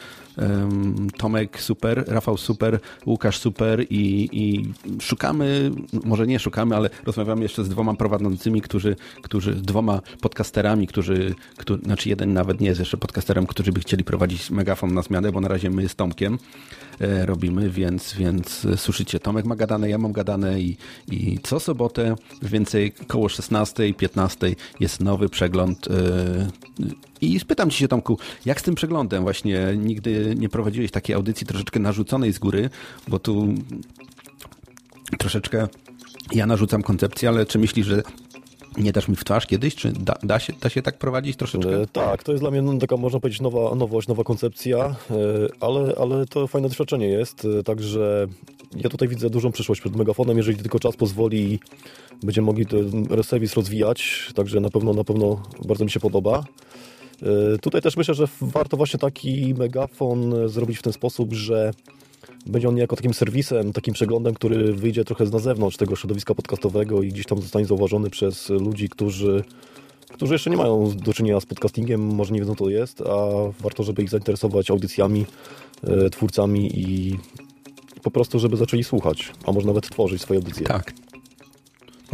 [1.17, 5.71] Tomek super, Rafał super, Łukasz super i, i szukamy,
[6.05, 11.81] może nie szukamy, ale rozmawiamy jeszcze z dwoma prowadzącymi, którzy, którzy dwoma podcasterami, którzy, którzy,
[11.83, 15.41] znaczy jeden nawet nie jest jeszcze podcasterem, którzy by chcieli prowadzić megafon na zmianę, bo
[15.41, 16.39] na razie my z Tomkiem
[17.01, 20.77] robimy, więc, więc słyszycie, Tomek ma gadane, ja mam gadane i,
[21.11, 26.49] i co sobotę, więcej koło 16, 15 jest nowy przegląd e,
[27.21, 29.23] i spytam ci się Tomku, jak z tym przeglądem?
[29.23, 32.71] Właśnie nigdy nie prowadziłeś takiej audycji troszeczkę narzuconej z góry,
[33.09, 33.55] bo tu
[35.19, 35.69] troszeczkę
[36.33, 38.03] ja narzucam koncepcję, ale czy myślisz, że
[38.79, 39.75] Nie dasz mi w twarz kiedyś?
[39.75, 41.83] Czy da, da, się, da się tak prowadzić troszeczkę?
[41.83, 44.95] E, tak, to jest dla mnie no, taka, można powiedzieć, nowa nowość, nowa koncepcja, e,
[45.61, 48.27] ale, ale to fajne doświadczenie jest, e, także
[48.77, 51.61] ja tutaj widzę dużą przyszłość przed Megafonem, jeżeli tylko czas pozwoli,
[52.23, 56.45] będziemy mogli ten serwis rozwijać, także na pewno, na pewno bardzo mi się podoba.
[57.63, 61.73] Tutaj też myślę, że warto właśnie taki megafon zrobić w ten sposób, że
[62.47, 67.03] będzie on niejako takim serwisem, takim przeglądem, który wyjdzie trochę na zewnątrz tego środowiska podcastowego
[67.03, 69.45] i gdzieś tam zostanie zauważony przez ludzi, którzy,
[70.13, 73.27] którzy jeszcze nie mają do czynienia z podcastingiem, może nie wiedzą co to jest, a
[73.61, 75.27] warto, żeby ich zainteresować audycjami,
[75.85, 77.19] e, twórcami i
[78.03, 80.67] po prostu, żeby zaczęli słuchać, a może nawet tworzyć swoje audycje.
[80.67, 80.93] Tak.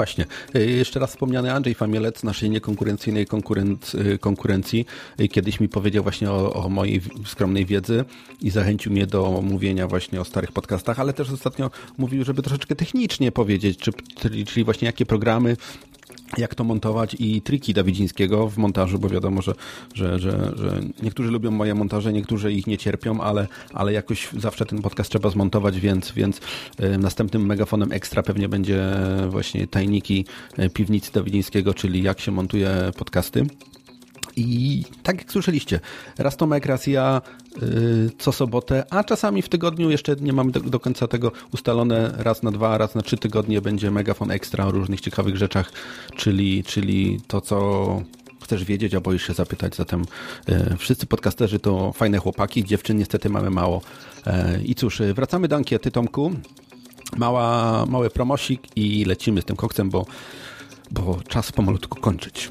[0.01, 0.27] Właśnie.
[0.57, 4.87] Y, Jeszcze raz wspomniany Andrzej Famielec naszej niekonkurencyjnej konkurenc, y, konkurencji
[5.21, 8.05] y, kiedyś mi powiedział właśnie o, o mojej skromnej wiedzy
[8.43, 12.77] i zachęcił mnie do mówienia właśnie o starych podcastach, ale też ostatnio mówił, żeby troszeczkę
[12.77, 13.93] technicznie powiedzieć, czy,
[14.47, 15.57] czyli właśnie jakie programy
[16.39, 19.55] jak to montować i triki Dawidzińskiego w montażu, bo wiadomo, że,
[19.95, 24.67] że, że, że niektórzy lubią moje montaże, niektórzy ich nie cierpią, ale, ale jakoś zawsze
[24.67, 26.41] ten podcast trzeba zmontować, więc, więc
[26.81, 28.83] y, następnym megafonem ekstra pewnie będzie
[29.29, 30.25] właśnie tajniki
[30.59, 33.47] y, piwnicy Dawidzińskiego, czyli jak się montuje podcasty.
[34.37, 35.81] I tak jak słyszeliście,
[36.19, 37.23] raz Tomek, raz ja,
[37.63, 42.43] yy, co sobotę, a czasami w tygodniu jeszcze nie mamy do, końca tego ustalone, raz
[42.43, 45.73] na dwa, raz na trzy tygodnie będzie megafon ekstra o różnych ciekawych rzeczach,
[46.17, 48.03] czyli, czyli to, co
[48.43, 49.77] chcesz wiedzieć, a boisz się zapytać.
[49.77, 50.05] Zatem
[50.49, 53.83] yy, wszyscy podcasterzy to fajne chłopaki, dziewczyn niestety mamy mało.
[54.27, 54.33] Yy,
[54.65, 56.33] I cóż, yy, wracamy do ankiety, Tomku.
[57.17, 60.07] Mała, mały promosik i lecimy z tym koksem, bo,
[60.91, 62.51] bo czas pomalutku kończyć.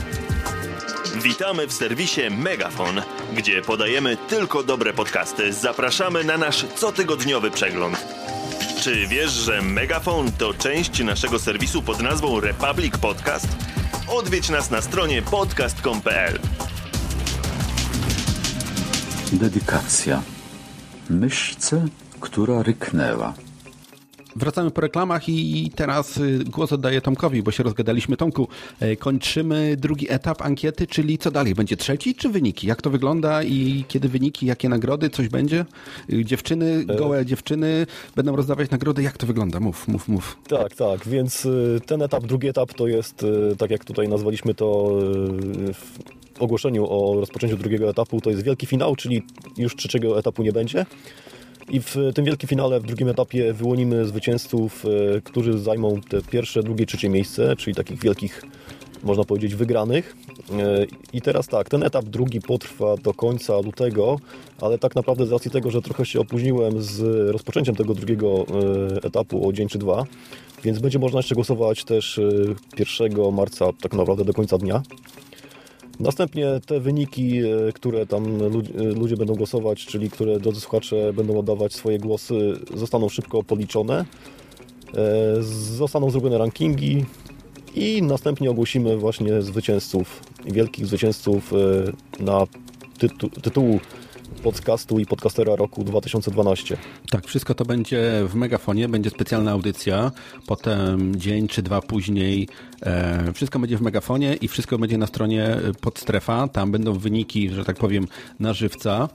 [1.15, 3.01] Witamy w serwisie Megafon,
[3.35, 5.53] gdzie podajemy tylko dobre podcasty.
[5.53, 8.05] Zapraszamy na nasz cotygodniowy przegląd.
[8.81, 13.47] Czy wiesz, że Megafon to część naszego serwisu pod nazwą Republic Podcast?
[14.07, 16.39] Odwiedź nas na stronie podcast.com.pl.
[19.31, 20.21] Dedykacja.
[21.09, 21.85] Myszce,
[22.19, 23.33] która ryknęła.
[24.35, 28.17] Wracamy po reklamach i teraz y, głos oddaję Tomkowi, bo się rozgadaliśmy.
[28.17, 28.47] Tomku,
[28.79, 31.55] e, kończymy drugi etap ankiety, czyli co dalej?
[31.55, 32.67] Będzie trzeci czy wyniki?
[32.67, 35.65] Jak to wygląda i kiedy wyniki, jakie nagrody, coś będzie?
[36.13, 39.03] Y, Dziewczyny, gołe dziewczyny będą rozdawać nagrody.
[39.03, 39.59] Jak to wygląda?
[39.59, 40.37] Mów, mów, mów.
[40.47, 44.53] Tak, tak, więc y, ten etap, drugi etap to jest, y, tak jak tutaj nazwaliśmy
[44.53, 44.91] to
[45.69, 49.23] y, w ogłoszeniu o rozpoczęciu drugiego etapu, to jest wielki finał, czyli
[49.57, 50.85] już trzeciego etapu nie będzie.
[51.69, 56.63] I w tym wielkim finale, w drugim etapie wyłonimy zwycięzców, y, którzy zajmą te pierwsze,
[56.63, 58.41] drugie, trzecie miejsce, czyli takich wielkich,
[59.03, 60.15] można powiedzieć, wygranych.
[60.49, 64.19] Y, I teraz tak, ten etap drugi potrwa do końca lutego,
[64.61, 68.45] ale tak naprawdę z racji tego, że trochę się opóźniłem z rozpoczęciem tego drugiego
[68.97, 70.05] y, etapu o dzień czy dwa,
[70.63, 72.55] więc będzie można jeszcze głosować też y,
[72.99, 74.81] 1 marca, tak naprawdę do końca dnia.
[76.01, 78.49] Następnie te wyniki, e, które tam e,
[78.83, 84.05] ludzie będą głosować, czyli które drodzy słuchacze będą oddawać swoje głosy, zostaną szybko policzone.
[84.93, 85.43] E,
[85.77, 87.05] Zostaną zrobione rankingi
[87.75, 91.51] i następnie ogłosimy właśnie zwycięzców, wielkich zwycięzców
[92.19, 92.43] na
[92.99, 93.79] tytu- tytułu
[94.43, 96.77] podcastu i podcastera roku 2012.
[97.09, 100.11] Tak, wszystko to będzie w megafonie, będzie specjalna audycja,
[100.47, 102.47] potem dzień czy dwa później
[102.83, 107.49] e, wszystko będzie w megafonie i wszystko będzie na stronie e, podstrefa, tam będą wyniki,
[107.49, 108.07] że tak powiem,
[108.39, 109.09] na żywca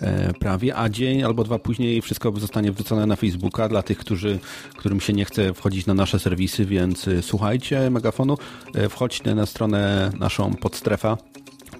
[0.00, 4.38] e, prawie, a dzień albo dwa później wszystko zostanie wrzucone na Facebooka dla tych, którzy,
[4.76, 8.38] którym się nie chce wchodzić na nasze serwisy, więc e, słuchajcie megafonu,
[8.74, 11.16] e, wchodźcie na stronę naszą podstrefa,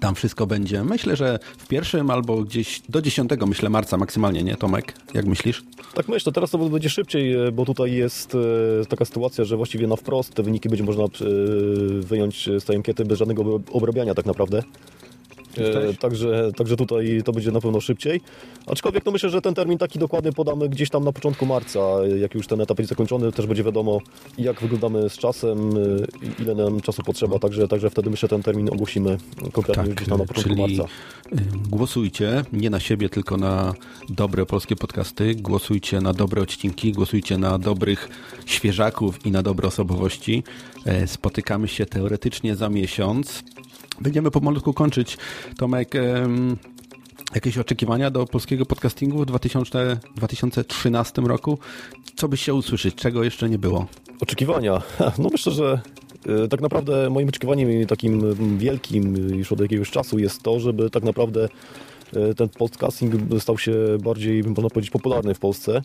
[0.03, 0.83] tam wszystko będzie.
[0.83, 4.93] Myślę, że w pierwszym albo gdzieś do 10, myślę, marca maksymalnie, nie Tomek?
[5.13, 5.63] Jak myślisz?
[5.93, 9.87] Tak myślę, teraz to będzie szybciej, e, bo tutaj jest e, taka sytuacja, że właściwie
[9.87, 11.07] na wprost te wyniki będzie można e,
[11.99, 14.63] wyjąć z tej ankiety bez żadnego obrabiania tak naprawdę.
[15.57, 18.21] E, także, także tutaj to będzie na pewno szybciej.
[18.67, 21.79] Aczkolwiek no myślę, że ten termin taki dokładny podamy gdzieś tam na początku marca.
[22.19, 23.99] Jak już ten etap będzie zakończony, też będzie wiadomo,
[24.37, 27.39] jak wyglądamy z czasem, e, ile nam czasu potrzeba.
[27.39, 29.17] Także, także wtedy myślę, ten termin ogłosimy
[29.51, 30.93] konkretnie Tak, gdzieś tam na początku czyli marca.
[31.33, 33.73] y, głosujcie nie na siebie, tylko na
[34.09, 35.35] dobre polskie podcasty.
[35.35, 38.09] Głosujcie na dobre odcinki, głosujcie na dobrych
[38.45, 40.43] świeżaków i na dobre osobowości.
[40.85, 43.43] E, Spotykamy się teoretycznie za miesiąc.
[44.01, 45.17] Będziemy pomalutku kończyć.
[45.57, 46.57] Tomek, em,
[47.35, 51.57] jakieś oczekiwania do polskiego podcastingu w 2000, 2013 roku?
[52.15, 52.95] Co byś chciał usłyszeć?
[52.95, 53.87] Czego jeszcze nie było?
[54.21, 54.81] Oczekiwania.
[55.19, 55.81] No myślę, że
[56.43, 60.89] e, tak naprawdę moim oczekiwaniem takim wielkim e, już od jakiegoś czasu jest to, żeby
[60.89, 61.49] tak naprawdę
[62.13, 63.73] e, ten podcasting stał się
[64.03, 65.81] bardziej, można powiedzieć, popularny w Polsce.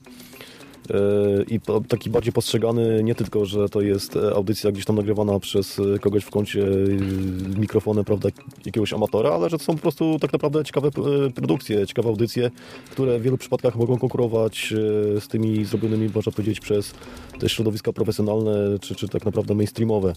[0.91, 5.41] E, I taki bardziej postrzegany nie tylko, że to jest e, audycja gdzieś tam nagrywana
[5.41, 8.29] przez e, kogoś w kącie e, mikrofonem, prawda,
[8.67, 10.91] jakiegoś amatora, ale że to są po prostu tak naprawdę ciekawe
[11.35, 12.51] produkcje, ciekawe audycje,
[12.91, 14.75] które w wielu przypadkach mogą konkurować
[15.21, 16.95] z tymi zrobionymi, można powiedzieć, przez
[17.39, 20.13] te środowiska profesjonalne, czy, czy tak naprawdę mainstreamowe.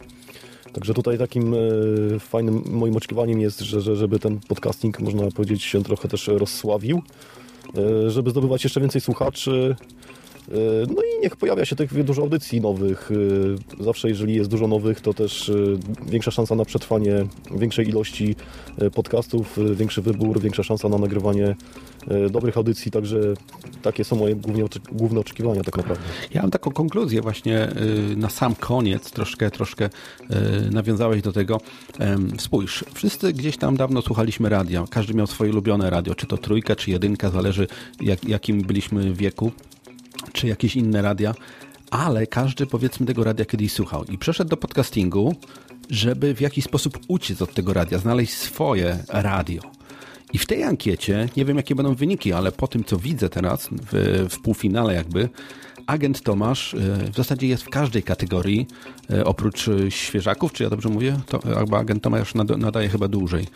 [0.73, 1.55] Także tutaj takim
[2.19, 7.01] fajnym moim oczekiwaniem jest, że, że żeby ten podcasting, można powiedzieć, się trochę też rozsławił,
[8.07, 9.75] żeby zdobywać jeszcze więcej słuchaczy.
[10.51, 13.09] E, No i niech pojawia się tych dużo audycji nowych.
[13.79, 15.53] E, Zawsze jeżeli jest dużo nowych, to też e,
[16.11, 17.25] większa szansa na przetrwanie
[17.55, 18.35] większej ilości
[18.95, 21.55] podcastów, większy wybór, większa szansa na nagrywanie
[22.31, 22.91] dobrych audycji.
[22.91, 23.19] Także
[23.81, 26.03] takie są moje głównie, główne oczekiwania tak naprawdę.
[26.33, 27.67] Ja mam taką konkluzję właśnie
[28.17, 29.89] na sam koniec, troszkę, troszkę
[30.71, 31.61] nawiązałeś do tego.
[32.37, 36.75] Spójrz, wszyscy gdzieś tam dawno słuchaliśmy radia, każdy miał swoje ulubione radio, czy to trójka,
[36.75, 37.67] czy jedynka, zależy
[38.01, 39.51] jak, jakim byliśmy wieku,
[40.33, 41.33] czy jakieś inne radia,
[41.91, 45.35] ale każdy powiedzmy tego radia kiedyś słuchał i przeszedł do podcastingu,
[45.89, 49.61] żeby w jakiś sposób uciec od tego radia, znaleźć swoje radio.
[50.33, 53.69] I w tej ankiecie, nie wiem jakie będą wyniki, ale po tym co widzę teraz
[53.71, 55.29] w, w półfinale jakby,
[55.87, 56.77] agent Tomasz e,
[57.11, 58.67] w zasadzie jest w każdej kategorii,
[59.09, 61.19] e, oprócz świeżaków, czy ja dobrze mówię?
[61.27, 63.47] To, albo agent Tomasz nada- nadaje chyba dłużej.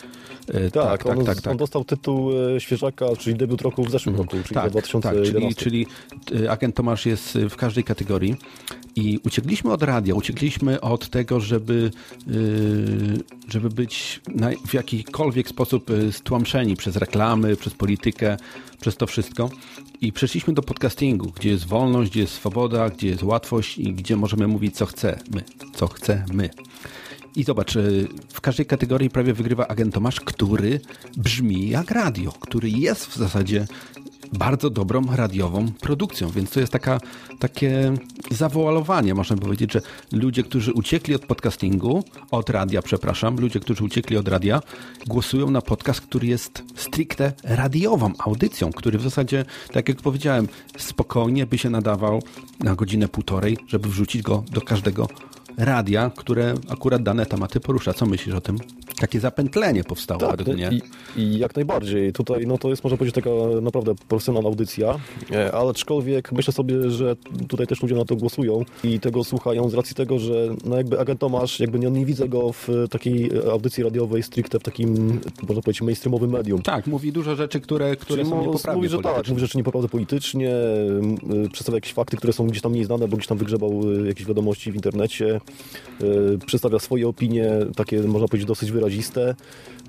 [0.54, 4.56] E, Tak, on, on dostał tytuł e, świeżaka, czyli debiut roku w zeszłym roku, czyli
[4.56, 5.56] Tak, 2011.
[5.56, 5.88] czyli, czyli
[6.41, 8.36] y, agent Tomasz jest w każdej kategorii
[8.96, 11.91] i uciekliśmy od radia, uciekliśmy od tego, żeby,
[13.48, 14.22] żeby być
[14.68, 18.38] w jakikolwiek sposób stłamszeni przez reklamy, przez politykę,
[18.82, 19.50] przez to wszystko
[20.02, 24.16] i przeszliśmy do podcastingu, gdzie jest wolność, gdzie jest swoboda, gdzie jest łatwość i gdzie
[24.16, 25.43] możemy mówić co chcemy,
[25.76, 26.50] co chcemy.
[27.36, 30.79] I zobacz, y, w każdej kategorii prawie wygrywa agent Tomasz, który
[31.17, 33.67] brzmi jak radio, który jest w zasadzie
[34.33, 36.99] bardzo dobrą radiową produkcją, więc to jest taka,
[37.39, 37.93] takie
[38.31, 39.81] zawoalowanie, można powiedzieć, że
[40.11, 44.61] ludzie, którzy uciekli od podcastingu, od radia, przepraszam, ludzie, którzy uciekli od radia,
[45.07, 51.45] głosują na podcast, który jest stricte radiową audycją, który w zasadzie, tak jak powiedziałem, spokojnie
[51.45, 52.21] by się nadawał
[52.59, 55.07] na godzinę półtorej, żeby wrzucić go do każdego
[55.58, 57.93] radia, które akurat dane tematy porusza.
[57.93, 58.58] Co myślisz o tym?
[58.99, 60.70] Takie zapętlenie powstało Tak, według mnie.
[61.16, 62.14] i, i jak najbardziej.
[62.14, 63.30] Tutaj no to jest, można powiedzieć, taka
[63.62, 64.99] naprawdę profesjonalna audycja,
[65.32, 67.16] e, ale aczkolwiek myślę sobie, że
[67.47, 70.99] tutaj też ludzie na to głosują i tego słuchają z racji tego, że no jakby
[70.99, 75.20] agent Tomasz, jakby nie, nie widzę go w takiej e, audycji radiowej stricte w takim,
[75.47, 76.62] można powiedzieć, mainstreamowym medium.
[76.62, 79.89] Tak, mówi dużo rzeczy, które, które Czyli są niepoprawne Mówi, że tak, mówi rzeczy niepoprawne
[79.89, 80.56] politycznie,
[81.45, 84.26] y, przedstawia jakieś fakty, które są gdzieś tam mniej znane, bo gdzieś tam wygrzebał jakieś
[84.26, 85.41] wiadomości w internecie,
[86.46, 89.36] przedstawia swoje opinie, takie można powiedzieć dosyć wyraziste.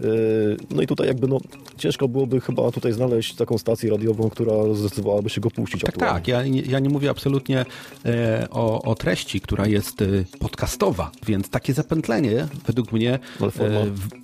[0.04, 1.38] Y, No i tutaj jakby no,
[1.78, 6.14] ciężko byłoby chyba tutaj znaleźć taką stację radiową, która zdecydowałaby się go puścić Tak, aktualnie.
[6.20, 6.28] tak.
[6.28, 7.64] Ja, nie- ja nie mówię absolutnie
[8.04, 10.06] e, o, o treści, która jest e,
[10.38, 13.18] podcastowa, więc takie zapętlenie według mnie, e,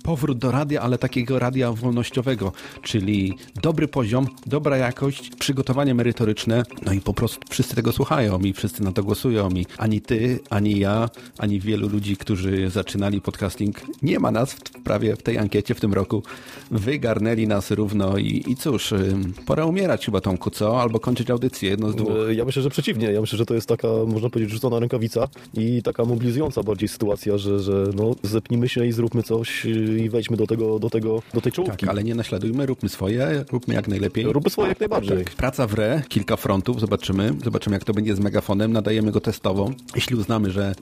[0.03, 6.93] powrót do radia, ale takiego radia wolnościowego, czyli dobry poziom, dobra jakość, przygotowanie merytoryczne, no
[6.93, 10.79] i po prostu wszyscy tego słuchają i wszyscy na to głosują i ani ty, ani
[10.79, 15.75] ja, ani wielu ludzi, którzy zaczynali podcasting, nie ma nas w, prawie w tej ankiecie
[15.75, 16.23] w tym roku,
[16.71, 18.93] wygarnęli nas równo i, i cóż,
[19.45, 20.81] pora umierać chyba Tomku, co?
[20.81, 22.11] Albo kończyć audycję, jedno z dwóch.
[22.31, 23.11] Ja myślę, że przeciwnie.
[23.11, 27.37] Ja myślę, że to jest taka, można powiedzieć, rzucona rękawica i taka mobilizująca bardziej sytuacja,
[27.37, 29.69] że, że no, zepnijmy się i zróbmy coś y,
[29.99, 31.77] i wejdźmy do tego, do tego, do tej czołówki.
[31.77, 34.25] Tak, ale nie naśladujmy, róbmy swoje, róbmy jak najlepiej.
[34.25, 35.23] Róbmy swoje jak najbardziej.
[35.23, 35.35] Tak.
[35.35, 37.33] Praca w re, kilka frontów, zobaczymy.
[37.43, 38.73] Zobaczymy, jak to będzie z megafonem.
[38.73, 39.71] Nadajemy go testowo.
[39.95, 40.75] Jeśli uznamy, że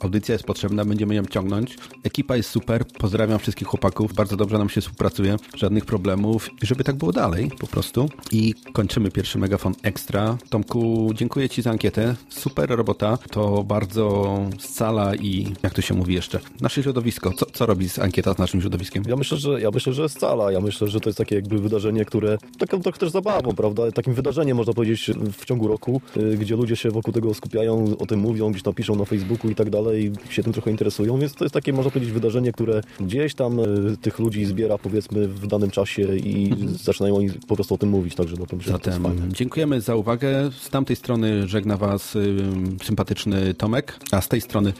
[0.00, 1.76] audycja jest potrzebna, będziemy ją ciągnąć.
[2.04, 6.66] Ekipa jest super, poz- Pozdrawiam wszystkich chłopaków, bardzo dobrze nam się współpracuje, żadnych problemów i
[6.66, 8.08] żeby tak było dalej po prostu.
[8.30, 10.38] I kończymy pierwszy Megafon Extra.
[10.50, 16.14] Tomku, dziękuję Ci za ankietę, super robota, to bardzo scala i jak to się mówi
[16.14, 17.32] jeszcze, nasze środowisko.
[17.32, 19.04] Co, co robi ankieta z naszym środowiskiem?
[19.08, 20.52] Ja myślę, że ja myślę, że scala.
[20.52, 23.92] Ja myślę, że to jest takie jakby wydarzenie, które taką trochę też zabawą, prawda?
[23.92, 28.06] Takim wydarzeniem można powiedzieć w ciągu roku, y, gdzie ludzie się wokół tego skupiają, o
[28.06, 31.34] tym mówią, gdzieś tam piszą na Facebooku i tak dalej, się tym trochę interesują, więc
[31.34, 35.46] to jest takie, można powiedzieć, wydarzenie, które gdzieś tam y, tych ludzi zbiera, powiedzmy, w
[35.46, 38.78] danym czasie i zaczynają oni po prostu o tym mówić, także no to myślę, że
[38.78, 39.16] to jest fajne.
[39.16, 40.50] Zatem dziękujemy za uwagę.
[40.60, 42.36] Z tamtej strony żegna Was y,
[42.82, 44.72] sympatyczny Tomek, a z tej strony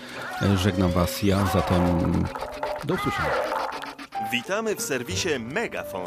[0.43, 1.83] y, żegnam Was ja, zatem
[2.85, 3.53] do usłyszenia.
[4.33, 6.07] Witamy w serwisie Megafon,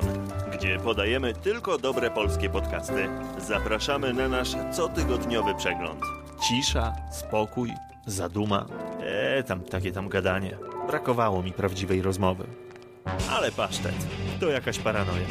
[0.54, 3.08] gdzie podajemy tylko dobre polskie podcasty.
[3.48, 6.00] Zapraszamy na nasz cotygodniowy przegląd.
[6.48, 7.70] Cisza, spokój,
[8.06, 8.66] zaduma.
[9.00, 10.58] E, tam takie tam gadanie.
[10.88, 12.46] Brakowało mi prawdziwej rozmowy.
[13.30, 13.96] Ale pasztet,
[14.40, 15.28] to jakaś paranoja.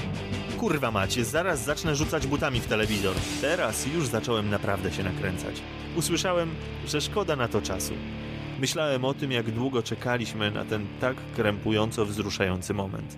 [0.58, 3.16] Kurwa macie, zaraz zacznę rzucać butami w telewizor.
[3.40, 5.62] Teraz już zacząłem naprawdę się nakręcać.
[5.96, 6.54] Usłyszałem,
[6.86, 7.94] że szkoda na to czasu.
[8.60, 13.16] Myślałem o tym, jak długo czekaliśmy na ten tak krępująco wzruszający moment.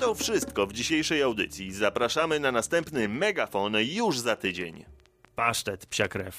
[0.00, 1.72] To wszystko w dzisiejszej audycji.
[1.72, 4.84] Zapraszamy na następny megafon już za tydzień.
[5.34, 6.36] Pasztet, psia krew.